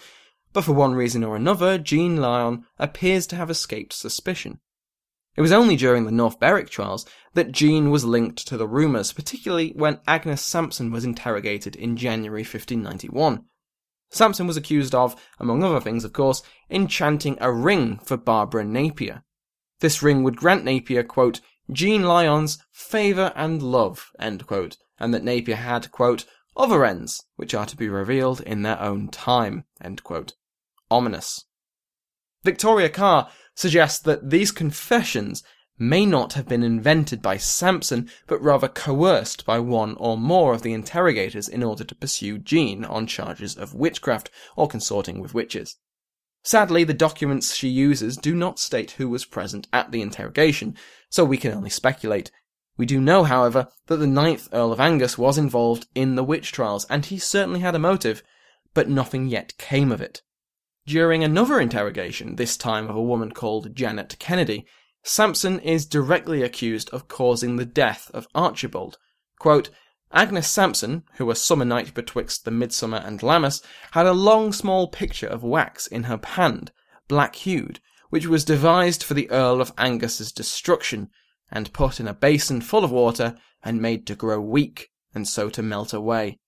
[0.52, 4.60] but for one reason or another, Jean Lyon appears to have escaped suspicion.
[5.38, 9.12] It was only during the North Berwick trials that Jean was linked to the rumours,
[9.12, 13.44] particularly when Agnes Sampson was interrogated in January 1591.
[14.10, 19.22] Sampson was accused of, among other things of course, enchanting a ring for Barbara Napier.
[19.78, 24.10] This ring would grant Napier, quote, Jean Lyon's favour and love,
[24.44, 26.24] quote, and that Napier had, quote,
[26.56, 29.66] other ends, which are to be revealed in their own time.
[30.90, 31.44] Ominous.
[32.44, 35.42] Victoria Carr suggests that these confessions
[35.76, 40.62] may not have been invented by Sampson, but rather coerced by one or more of
[40.62, 45.76] the interrogators in order to pursue Jean on charges of witchcraft or consorting with witches.
[46.44, 50.76] Sadly, the documents she uses do not state who was present at the interrogation,
[51.10, 52.30] so we can only speculate.
[52.76, 56.52] We do know, however, that the ninth Earl of Angus was involved in the witch
[56.52, 58.22] trials, and he certainly had a motive,
[58.72, 60.22] but nothing yet came of it.
[60.88, 64.64] During another interrogation, this time of a woman called Janet Kennedy,
[65.02, 68.96] Sampson is directly accused of causing the death of Archibald.
[69.38, 69.68] Quote,
[70.12, 74.88] Agnes Sampson, who was summer night betwixt the midsummer and Lammas, had a long small
[74.88, 76.72] picture of wax in her hand,
[77.06, 81.10] black hued, which was devised for the Earl of Angus's destruction,
[81.52, 85.50] and put in a basin full of water, and made to grow weak, and so
[85.50, 86.38] to melt away.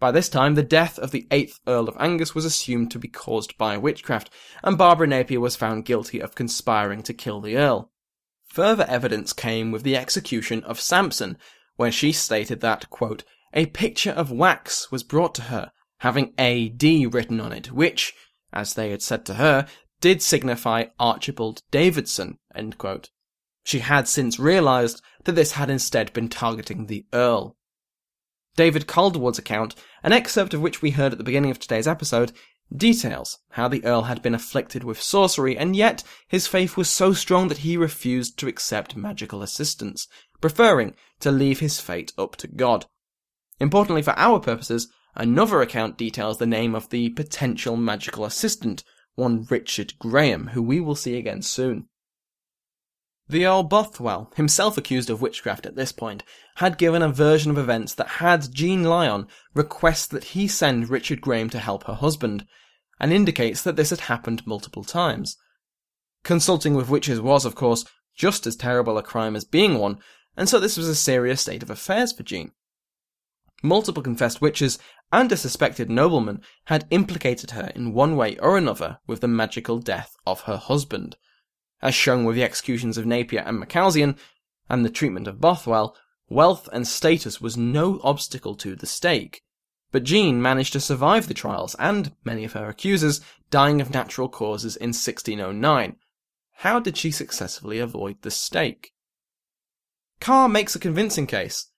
[0.00, 3.06] By this time, the death of the eighth Earl of Angus was assumed to be
[3.06, 4.30] caused by witchcraft,
[4.64, 7.92] and Barbara Napier was found guilty of conspiring to kill the Earl.
[8.48, 11.36] Further evidence came with the execution of Sampson,
[11.76, 16.82] where she stated that, quote, a picture of wax was brought to her, having AD
[17.12, 18.14] written on it, which,
[18.54, 19.68] as they had said to her,
[20.00, 22.38] did signify Archibald Davidson,
[23.64, 27.58] She had since realised that this had instead been targeting the Earl.
[28.56, 32.32] David Calderwood's account, an excerpt of which we heard at the beginning of today's episode,
[32.74, 37.12] details how the Earl had been afflicted with sorcery, and yet his faith was so
[37.12, 40.06] strong that he refused to accept magical assistance,
[40.40, 42.86] preferring to leave his fate up to God.
[43.58, 48.84] Importantly for our purposes, another account details the name of the potential magical assistant,
[49.14, 51.88] one Richard Graham, who we will see again soon.
[53.30, 56.24] The Earl Bothwell, himself accused of witchcraft at this point,
[56.56, 61.20] had given a version of events that had Jean Lyon request that he send Richard
[61.20, 62.44] Graham to help her husband,
[62.98, 65.36] and indicates that this had happened multiple times.
[66.24, 67.84] Consulting with witches was, of course,
[68.16, 70.00] just as terrible a crime as being one,
[70.36, 72.50] and so this was a serious state of affairs for Jean.
[73.62, 74.76] Multiple confessed witches
[75.12, 79.78] and a suspected nobleman had implicated her in one way or another with the magical
[79.78, 81.16] death of her husband.
[81.82, 84.16] As shown with the executions of Napier and Macalzean,
[84.68, 85.96] and the treatment of Bothwell,
[86.28, 89.42] wealth and status was no obstacle to the stake.
[89.92, 94.28] But Jean managed to survive the trials, and many of her accusers dying of natural
[94.28, 95.96] causes in 1609.
[96.58, 98.92] How did she successfully avoid the stake?
[100.20, 101.68] Carr makes a convincing case.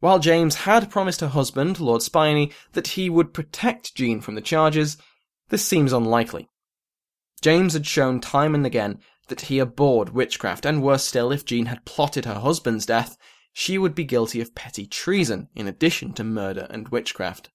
[0.00, 4.42] While James had promised her husband, Lord Spynie, that he would protect Jean from the
[4.42, 4.98] charges,
[5.48, 6.50] this seems unlikely.
[7.40, 11.66] James had shown time and again that he abhorred witchcraft, and worse still, if Jean
[11.66, 13.16] had plotted her husband's death,
[13.52, 17.50] she would be guilty of petty treason, in addition to murder and witchcraft.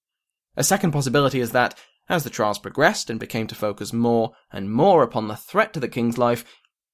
[0.57, 1.77] A second possibility is that,
[2.09, 5.79] as the trials progressed and became to focus more and more upon the threat to
[5.79, 6.43] the king's life,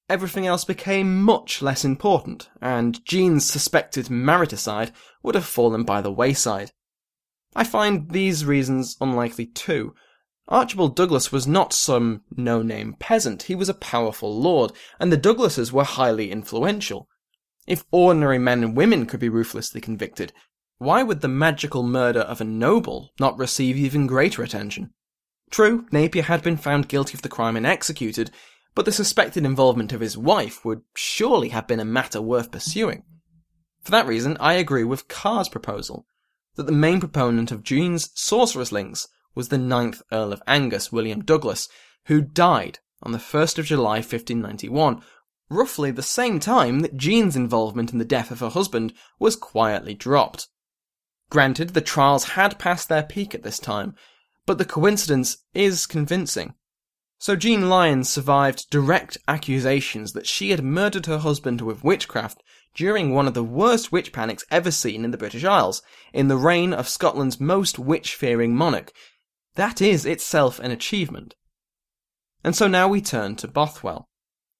[0.10, 4.92] everything else became much less important, and Jean's suspected mariticide
[5.24, 6.72] would have fallen by the wayside.
[7.56, 9.96] I find these reasons unlikely too.
[10.50, 15.74] Archibald Douglas was not some no-name peasant, he was a powerful lord, and the Douglases
[15.74, 17.10] were highly influential.
[17.68, 20.32] If ordinary men and women could be ruthlessly convicted,
[20.78, 24.94] why would the magical murder of a noble not receive even greater attention?
[25.50, 28.32] True, Napier had been found guilty of the crime and executed,
[28.74, 33.04] but the suspected involvement of his wife would surely have been a matter worth pursuing.
[33.82, 36.06] For that reason, I agree with Carr's proposal
[36.56, 41.23] that the main proponent of Jean's sorceress links was the ninth Earl of Angus, William
[41.23, 41.69] Douglas,
[42.06, 45.04] who died on the 1st of July 1591,
[45.47, 49.93] roughly the same time that Jean's involvement in the death of her husband was quietly
[49.93, 50.47] dropped.
[51.30, 53.93] Granted, the trials had passed their peak at this time,
[54.47, 56.56] but the coincidence is convincing.
[57.19, 62.41] So Jean Lyon survived direct accusations that she had murdered her husband with witchcraft
[62.73, 66.38] during one of the worst witch panics ever seen in the British Isles, in the
[66.38, 68.91] reign of Scotland's most witch-fearing monarch.
[69.58, 71.34] That is itself an achievement.
[72.43, 74.08] And so now we turn to Bothwell.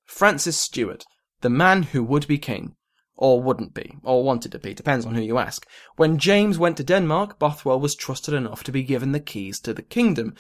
[0.06, 1.06] Francis Stuart,
[1.42, 2.76] the man who would be king,
[3.16, 5.68] or wouldn't be, or wanted to be, depends on who you ask.
[5.98, 9.74] When James went to Denmark, Bothwell was trusted enough to be given the keys to
[9.76, 10.34] the kingdom,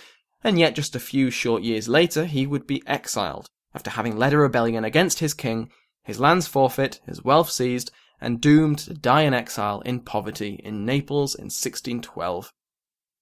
[0.43, 4.34] and yet just a few short years later he would be exiled, after having led
[4.34, 5.69] a rebellion against his king,
[6.03, 10.84] his lands forfeit, his wealth seized, and doomed to die in exile in poverty in
[10.84, 12.51] Naples in 1612.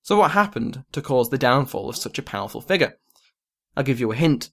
[0.05, 2.99] So what happened to cause the downfall of such a powerful figure?
[3.75, 4.51] I'll give you a hint.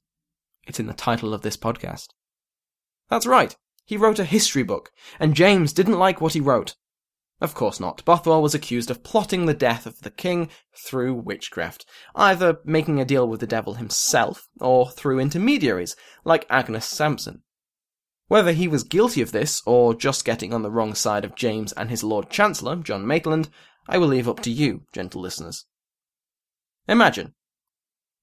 [0.67, 2.07] It's in the title of this podcast.
[3.11, 3.55] That's right.
[3.85, 4.91] He wrote a history book,
[5.21, 6.77] and James didn't like what he wrote.
[7.39, 8.03] Of course not.
[8.07, 11.85] Bothwell was accused of plotting the death of the king through witchcraft,
[12.15, 17.43] either making a deal with the devil himself, or through intermediaries, like Agnes Sampson.
[18.27, 21.73] Whether he was guilty of this, or just getting on the wrong side of James
[21.73, 23.51] and his Lord Chancellor, John Maitland,
[23.89, 25.67] I will leave up to you, gentle listeners.
[26.89, 27.35] Imagine.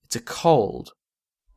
[0.05, 0.93] It's a cold,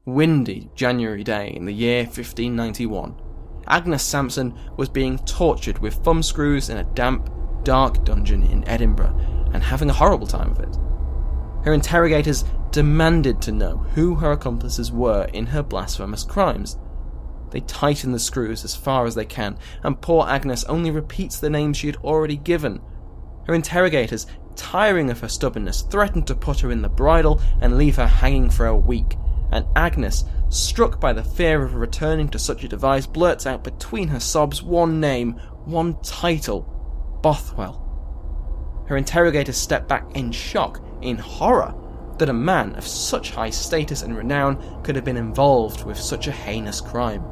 [0.05, 3.21] windy January day in the year 1591.
[3.69, 7.31] Agnes Sampson was being tortured with thumbscrews in a damp,
[7.63, 9.17] dark dungeon in Edinburgh
[9.53, 10.77] and having a horrible time of it.
[11.65, 16.77] Her interrogators demanded to know who her accomplices were in her blasphemous crimes.
[17.51, 21.51] They tighten the screws as far as they can, and poor Agnes only repeats the
[21.51, 22.81] names she had already given.
[23.47, 27.97] Her interrogators, tiring of her stubbornness, threatened to put her in the bridle and leave
[27.97, 29.17] her hanging for a week,
[29.51, 34.09] and Agnes, struck by the fear of returning to such a device, blurts out between
[34.09, 35.33] her sobs one name,
[35.65, 36.63] one title
[37.23, 37.79] Bothwell.
[38.89, 41.75] Her interrogators step back in shock, in horror,
[42.19, 46.27] that a man of such high status and renown could have been involved with such
[46.27, 47.25] a heinous crime.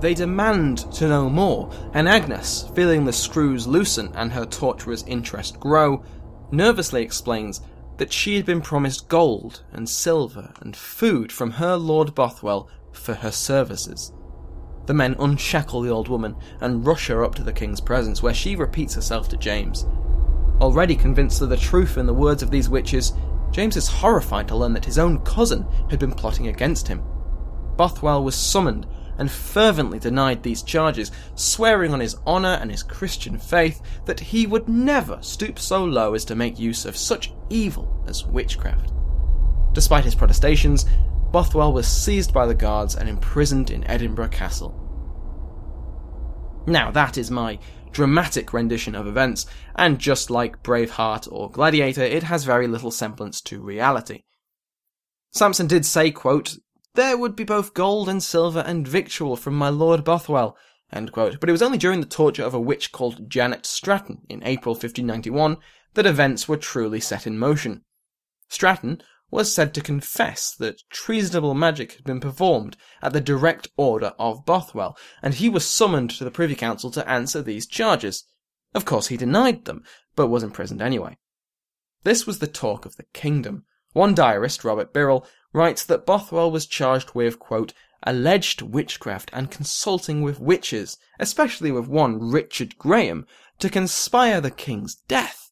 [0.00, 5.58] They demand to know more, and Agnes, feeling the screws loosen and her torturer's interest
[5.58, 6.04] grow,
[6.52, 7.60] nervously explains
[7.96, 13.14] that she had been promised gold and silver and food from her Lord Bothwell for
[13.14, 14.12] her services.
[14.86, 18.32] The men unshackle the old woman and rush her up to the king's presence, where
[18.32, 19.84] she repeats herself to James.
[20.60, 23.12] Already convinced of the truth in the words of these witches,
[23.50, 27.02] James is horrified to learn that his own cousin had been plotting against him.
[27.76, 28.86] Bothwell was summoned
[29.18, 34.46] and fervently denied these charges, swearing on his honour and his Christian faith that he
[34.46, 38.92] would never stoop so low as to make use of such evil as witchcraft.
[39.72, 40.86] Despite his protestations,
[41.30, 44.84] Bothwell was seized by the guards and imprisoned in Edinburgh Castle.
[46.66, 47.58] Now, that is my
[47.92, 49.46] dramatic rendition of events,
[49.76, 54.22] and just like Braveheart or Gladiator, it has very little semblance to reality.
[55.32, 56.56] Sampson did say, quote,
[56.98, 60.56] there would be both gold and silver and victual from my Lord Bothwell.
[60.90, 64.74] But it was only during the torture of a witch called Janet Stratton in April
[64.74, 65.58] 1591
[65.94, 67.84] that events were truly set in motion.
[68.48, 74.12] Stratton was said to confess that treasonable magic had been performed at the direct order
[74.18, 78.24] of Bothwell, and he was summoned to the Privy Council to answer these charges.
[78.74, 79.84] Of course, he denied them,
[80.16, 81.16] but was imprisoned anyway.
[82.02, 83.66] This was the talk of the kingdom.
[83.92, 87.72] One diarist, Robert Birrell, writes that Bothwell was charged with, quote,
[88.02, 93.26] alleged witchcraft and consulting with witches, especially with one Richard Graham,
[93.58, 95.50] to conspire the king's death.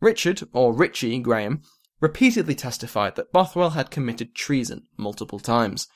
[0.00, 1.62] Richard, or Richie Graham,
[2.00, 5.88] repeatedly testified that Bothwell had committed treason multiple times.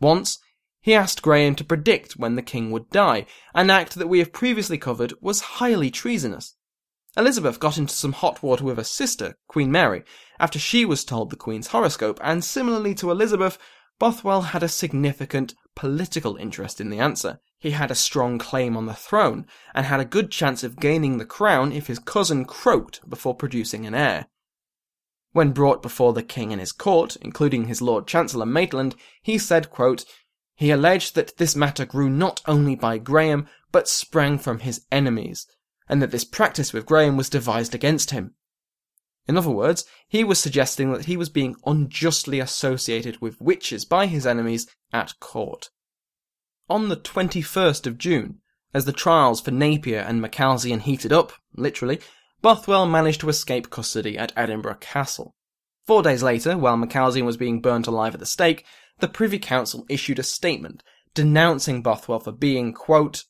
[0.00, 0.38] Once,
[0.80, 4.32] he asked Graham to predict when the king would die, an act that we have
[4.32, 6.54] previously covered was highly treasonous.
[7.16, 10.04] Elizabeth got into some hot water with her sister, Queen Mary,
[10.38, 13.58] after she was told the Queen's horoscope, and similarly to Elizabeth,
[13.98, 17.40] Bothwell had a significant political interest in the answer.
[17.58, 21.16] He had a strong claim on the throne, and had a good chance of gaining
[21.16, 24.26] the crown if his cousin croaked before producing an heir.
[25.32, 29.70] When brought before the king and his court, including his Lord Chancellor Maitland, he said,
[29.70, 30.04] quote,
[30.54, 35.46] He alleged that this matter grew not only by Graham, but sprang from his enemies,
[35.88, 38.34] and that this practice with Graham was devised against him.
[39.28, 44.06] In other words, he was suggesting that he was being unjustly associated with witches by
[44.06, 45.70] his enemies at court.
[46.68, 48.40] On the 21st of June,
[48.72, 52.00] as the trials for Napier and Macalzean heated up, literally,
[52.42, 55.34] Bothwell managed to escape custody at Edinburgh Castle.
[55.86, 58.64] Four days later, while Macalzean was being burnt alive at the stake,
[58.98, 60.82] the Privy Council issued a statement
[61.14, 63.24] denouncing Bothwell for being, quote,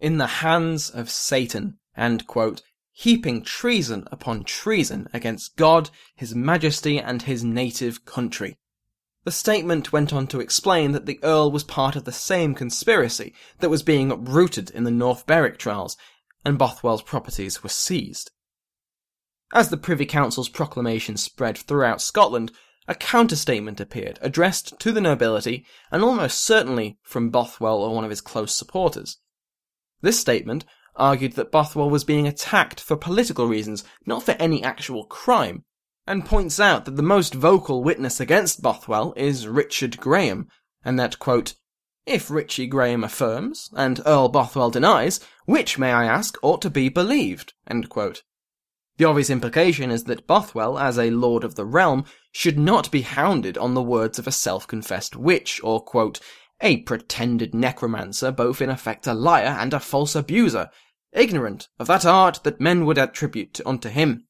[0.00, 2.62] in the hands of Satan and, quote,
[2.92, 8.58] heaping treason upon treason against God, His Majesty, and his native country.
[9.24, 13.34] The statement went on to explain that the Earl was part of the same conspiracy
[13.58, 15.96] that was being uprooted in the North Berwick trials,
[16.44, 18.30] and Bothwell's properties were seized.
[19.52, 22.52] As the Privy Council's proclamation spread throughout Scotland,
[22.88, 28.10] a counter-statement appeared, addressed to the nobility, and almost certainly from Bothwell or one of
[28.10, 29.18] his close supporters.
[30.00, 30.64] This statement
[31.00, 35.64] argued that Bothwell was being attacked for political reasons, not for any actual crime,
[36.06, 40.46] and points out that the most vocal witness against Bothwell is Richard Graham,
[40.84, 41.54] and that, quote,
[42.06, 46.88] if Richie Graham affirms, and Earl Bothwell denies, which, may I ask, ought to be
[46.88, 47.54] believed?
[47.66, 53.02] The obvious implication is that Bothwell, as a lord of the realm, should not be
[53.02, 56.20] hounded on the words of a self-confessed witch, or, quote,
[56.60, 60.68] a pretended necromancer, both in effect a liar and a false abuser,
[61.12, 64.26] ignorant of that art that men would attribute unto him.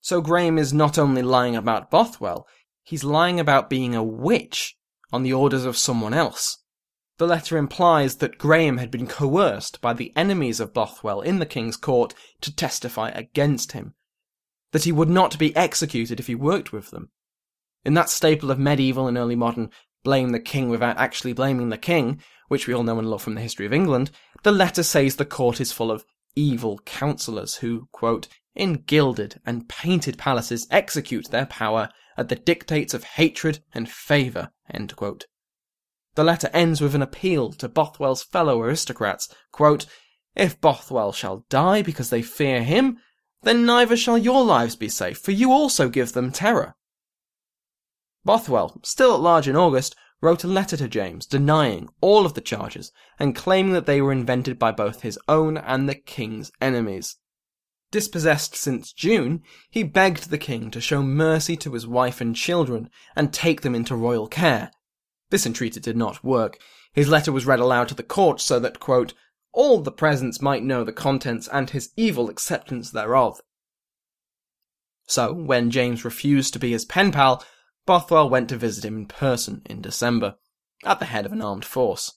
[0.00, 2.46] So Graham is not only lying about Bothwell,
[2.82, 4.76] he's lying about being a witch
[5.12, 6.58] on the orders of someone else.
[7.18, 11.44] The letter implies that Graham had been coerced by the enemies of Bothwell in the
[11.44, 13.94] king's court to testify against him,
[14.72, 17.10] that he would not be executed if he worked with them.
[17.84, 19.70] In that staple of medieval and early modern
[20.02, 23.36] blame the king without actually blaming the king, which we all know and love from
[23.36, 24.10] the history of England,
[24.42, 28.26] the letter says the court is full of evil counsellors who, quote,
[28.56, 34.50] in gilded and painted palaces execute their power at the dictates of hatred and favour,
[34.68, 39.86] The letter ends with an appeal to Bothwell's fellow aristocrats, quote,
[40.34, 42.98] If Bothwell shall die because they fear him,
[43.42, 46.74] then neither shall your lives be safe, for you also give them terror.
[48.24, 52.40] Bothwell, still at large in August, wrote a letter to James denying all of the
[52.40, 57.16] charges and claiming that they were invented by both his own and the king's enemies.
[57.90, 62.88] Dispossessed since June, he begged the king to show mercy to his wife and children
[63.16, 64.70] and take them into royal care.
[65.30, 66.58] This entreaty did not work.
[66.92, 69.14] His letter was read aloud to the court so that, quote,
[69.52, 73.40] all the presents might know the contents and his evil acceptance thereof.
[75.06, 77.44] So, when James refused to be his pen pal,
[77.90, 80.36] Bothwell went to visit him in person in December,
[80.84, 82.12] at the head of an armed force.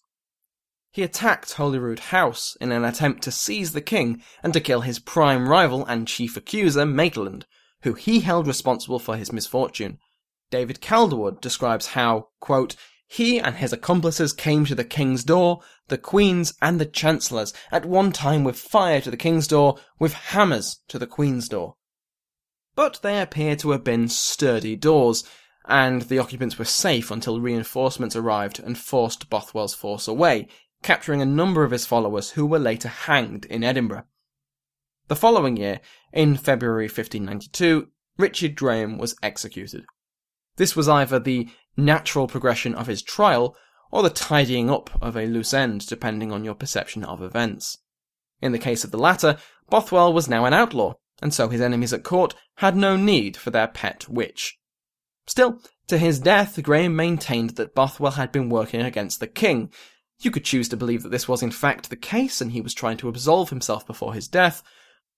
[0.91, 4.99] He attacked Holyrood House in an attempt to seize the king and to kill his
[4.99, 7.47] prime rival and chief accuser, Maitland,
[7.81, 9.97] who he held responsible for his misfortune.
[10.51, 12.75] David Calderwood describes how, quote,
[13.07, 17.83] he and his accomplices came to the king's door, the queen's and the chancellor's, at
[17.83, 21.77] one time with fire to the king's door, with hammers to the queen's door.
[22.75, 25.23] But they appear to have been sturdy doors,
[25.65, 30.47] and the occupants were safe until reinforcements arrived and forced Bothwell's force away,
[30.81, 34.03] capturing a number of his followers who were later hanged in Edinburgh.
[35.07, 35.79] The following year,
[36.11, 37.87] in February 1592,
[38.17, 39.85] Richard Graham was executed.
[40.57, 43.55] This was either the natural progression of his trial
[43.91, 47.77] or the tidying up of a loose end, depending on your perception of events.
[48.41, 49.37] In the case of the latter,
[49.69, 53.49] Bothwell was now an outlaw, and so his enemies at court had no need for
[53.49, 54.57] their pet witch.
[55.25, 59.71] Still, to his death, Graham maintained that Bothwell had been working against the king.
[60.19, 62.73] You could choose to believe that this was in fact the case and he was
[62.73, 64.63] trying to absolve himself before his death,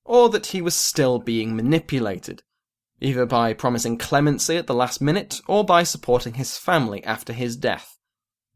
[0.04, 2.44] or that he was still being manipulated,
[3.02, 7.56] either by promising clemency at the last minute or by supporting his family after his
[7.56, 7.98] death.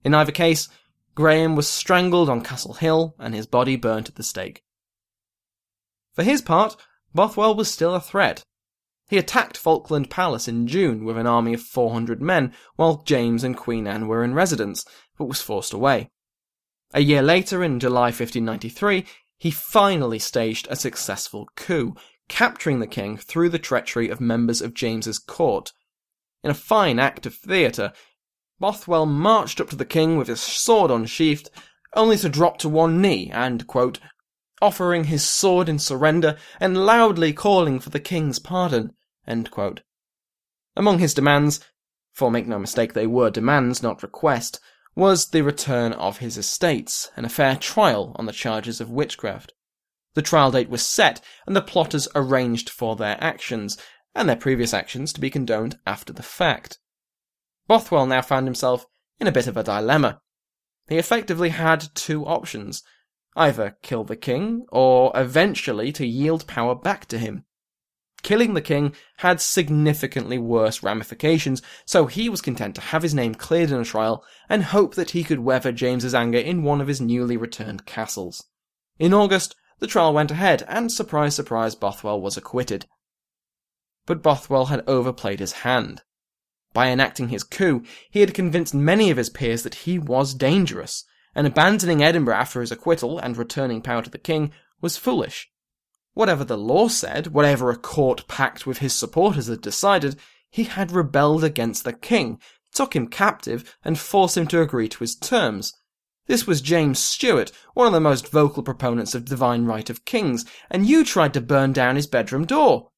[0.03, 0.69] In either case,
[1.15, 4.63] Graham was strangled on Castle Hill and his body burnt at the stake.
[6.13, 6.75] For his part,
[7.13, 8.43] Bothwell was still a threat,
[9.09, 13.57] he attacked Falkland Palace in June with an army of 400 men while James and
[13.57, 14.85] Queen Anne were in residence,
[15.17, 16.11] but was forced away.
[16.93, 19.05] A year later, in July 1593,
[19.39, 21.95] he finally staged a successful coup,
[22.27, 25.73] capturing the king through the treachery of members of James's court.
[26.43, 27.91] In a fine act of theatre,
[28.59, 31.49] Bothwell marched up to the king with his sword unsheathed,
[31.95, 33.99] only to drop to one knee and, quote,
[34.61, 38.93] offering his sword in surrender and loudly calling for the king's pardon.
[40.75, 41.59] Among his demands,
[42.13, 44.59] for make no mistake, they were demands, not requests,
[44.95, 49.53] was the return of his estates and a fair trial on the charges of witchcraft.
[50.15, 53.77] The trial date was set, and the plotters arranged for their actions,
[54.15, 56.79] and their previous actions to be condoned after the fact.
[57.67, 58.85] Bothwell now found himself
[59.19, 60.19] in a bit of a dilemma.
[60.87, 62.83] He effectively had two options
[63.35, 67.45] either kill the king, or eventually to yield power back to him.
[68.21, 73.33] Killing the king had significantly worse ramifications, so he was content to have his name
[73.33, 76.87] cleared in a trial and hope that he could weather James's anger in one of
[76.87, 78.45] his newly returned castles.
[78.97, 82.85] In August, the trial went ahead, and surprise, surprise, Bothwell was acquitted.
[84.05, 86.01] But Bothwell had overplayed his hand.
[86.73, 91.05] By enacting his coup, he had convinced many of his peers that he was dangerous,
[91.33, 94.51] and abandoning Edinburgh after his acquittal and returning power to the king
[94.81, 95.49] was foolish.
[96.19, 100.91] Whatever the law said, whatever a court packed with his supporters had decided, he had
[100.91, 102.41] rebelled against the king,
[102.73, 105.77] took him captive, and forced him to agree to his terms.
[106.27, 110.43] This was James Stuart, one of the most vocal proponents of divine right of kings,
[110.69, 112.89] and you tried to burn down his bedroom door.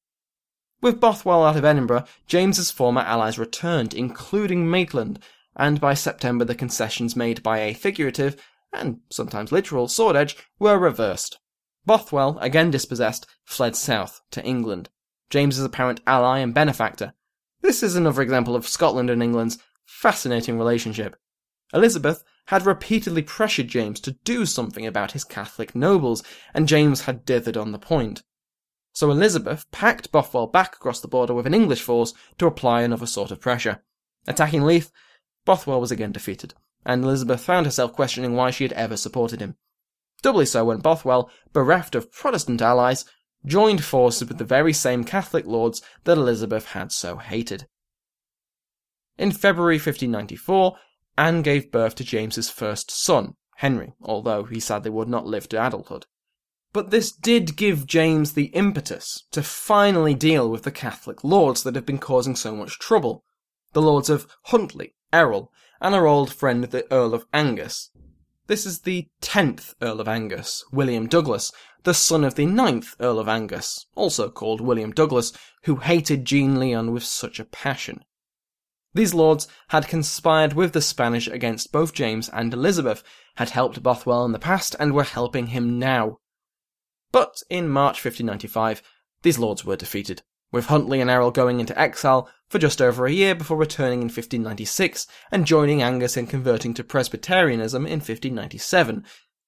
[0.80, 5.20] With Bothwell out of Edinburgh, James's former allies returned, including Maitland,
[5.54, 8.34] and by September the concessions made by a figurative,
[8.72, 11.38] and sometimes literal, sword edge were reversed.
[11.84, 14.88] Bothwell, again dispossessed, fled south to England.
[15.30, 17.14] James's apparent ally and benefactor.
[17.60, 21.16] This is another example of Scotland and England's fascinating relationship.
[21.72, 26.22] Elizabeth had repeatedly pressured James to do something about his Catholic nobles,
[26.52, 28.22] and James had dithered on the point.
[28.92, 33.06] So Elizabeth packed Bothwell back across the border with an English force to apply another
[33.06, 33.82] sort of pressure.
[34.26, 34.92] Attacking Leith,
[35.44, 36.54] Bothwell was again defeated,
[36.84, 39.56] and Elizabeth found herself questioning why she had ever supported him.
[40.22, 43.04] Doubly so when Bothwell, bereft of Protestant allies,
[43.44, 47.66] joined forces with the very same Catholic lords that Elizabeth had so hated.
[49.18, 50.76] In February 1594,
[51.18, 55.66] Anne gave birth to James's first son, Henry, although he sadly would not live to
[55.66, 56.06] adulthood.
[56.72, 61.74] But this did give James the impetus to finally deal with the Catholic lords that
[61.74, 63.24] had been causing so much trouble.
[63.74, 67.90] The lords of Huntly, Errol, and our old friend the Earl of Angus.
[68.48, 71.52] This is the tenth Earl of Angus, William Douglas,
[71.84, 75.32] the son of the ninth Earl of Angus, also called William Douglas,
[75.64, 78.04] who hated Jean Lyon with such a passion.
[78.94, 83.04] These lords had conspired with the Spanish against both James and Elizabeth,
[83.36, 86.18] had helped Bothwell in the past, and were helping him now.
[87.12, 88.82] But in March 1595,
[89.22, 90.22] these lords were defeated,
[90.52, 94.06] with Huntly and Errol going into exile for just over a year before returning in
[94.06, 99.04] 1596 and joining Angus in converting to Presbyterianism in 1597.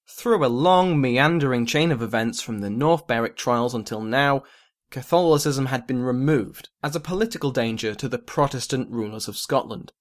[0.09, 4.43] Through a long, meandering chain of events from the North Berwick trials until now,
[4.91, 9.93] Catholicism had been removed as a political danger to the Protestant rulers of Scotland.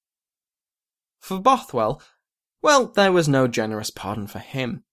[1.19, 2.01] For Bothwell,
[2.61, 4.83] well, there was no generous pardon for him.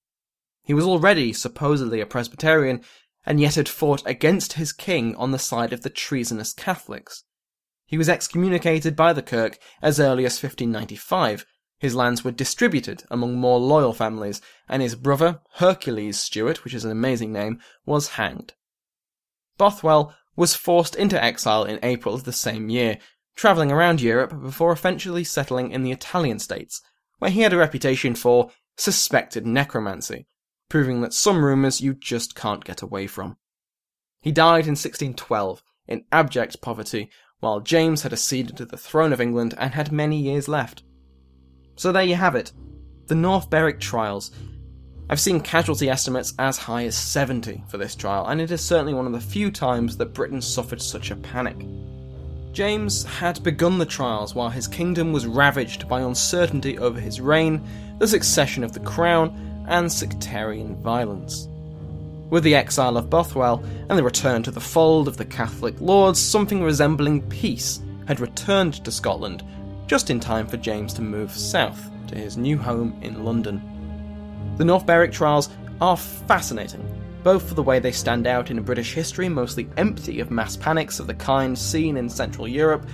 [0.63, 2.83] He was already supposedly a Presbyterian,
[3.25, 7.25] and yet had fought against his king on the side of the treasonous Catholics.
[7.87, 11.45] He was excommunicated by the Kirk as early as 1595.
[11.79, 16.85] His lands were distributed among more loyal families, and his brother, Hercules Stuart, which is
[16.85, 18.55] an amazing name, was hanged.
[19.59, 22.99] Bothwell was forced into exile in April of the same year,
[23.35, 26.81] travelling around Europe before eventually settling in the Italian states,
[27.19, 30.27] where he had a reputation for suspected necromancy,
[30.71, 33.37] proving that some rumours you just can't get away from.
[34.23, 37.11] He died in 1612 in abject poverty,
[37.41, 40.83] while James had acceded to the throne of England and had many years left.
[41.77, 42.53] So there you have it.
[43.07, 44.31] The North Berwick trials
[45.11, 48.95] I've seen casualty estimates as high as 70 for this trial, and it is certainly
[48.95, 51.67] one of the few times that Britain suffered such a panic.
[52.53, 57.61] James had begun the trials while his kingdom was ravaged by uncertainty over his reign,
[57.99, 61.49] the succession of the crown, and sectarian violence.
[62.31, 66.21] With the exile of Bothwell and the return to the fold of the Catholic lords,
[66.21, 69.45] something resembling peace had returned to Scotland
[69.87, 73.61] just in time for James to move south to his new home in London.
[74.57, 75.49] The North Berwick trials
[75.81, 76.87] are fascinating,
[77.25, 81.01] both for the way they stand out in British history, mostly empty of mass panics
[81.01, 82.87] of the kind seen in Central Europe,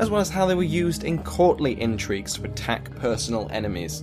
[0.00, 4.02] as well as how they were used in courtly intrigues to attack personal enemies.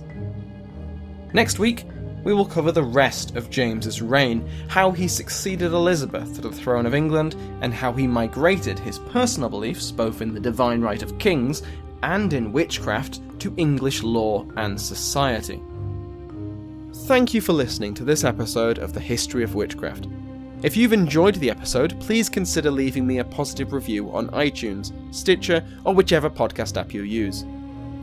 [1.34, 1.84] Next week,
[2.24, 6.86] we will cover the rest of James's reign, how he succeeded Elizabeth to the throne
[6.86, 11.18] of England, and how he migrated his personal beliefs, both in the divine right of
[11.18, 11.62] kings
[12.02, 15.62] and in witchcraft, to English law and society.
[17.06, 20.08] Thank you for listening to this episode of The History of Witchcraft.
[20.62, 25.64] If you've enjoyed the episode, please consider leaving me a positive review on iTunes, Stitcher,
[25.84, 27.44] or whichever podcast app you use.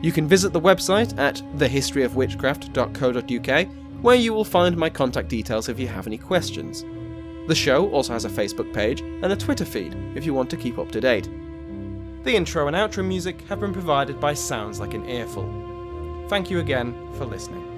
[0.02, 3.68] You can visit the website at thehistoryofwitchcraft.co.uk,
[4.06, 6.86] where you will find my contact details if you have any questions.
[7.48, 10.58] The show also has a Facebook page and a Twitter feed if you want to
[10.58, 11.28] keep up to date.
[12.24, 16.28] The intro and outro music have been provided by Sounds Like an Earful.
[16.30, 17.75] Thank you again for listening.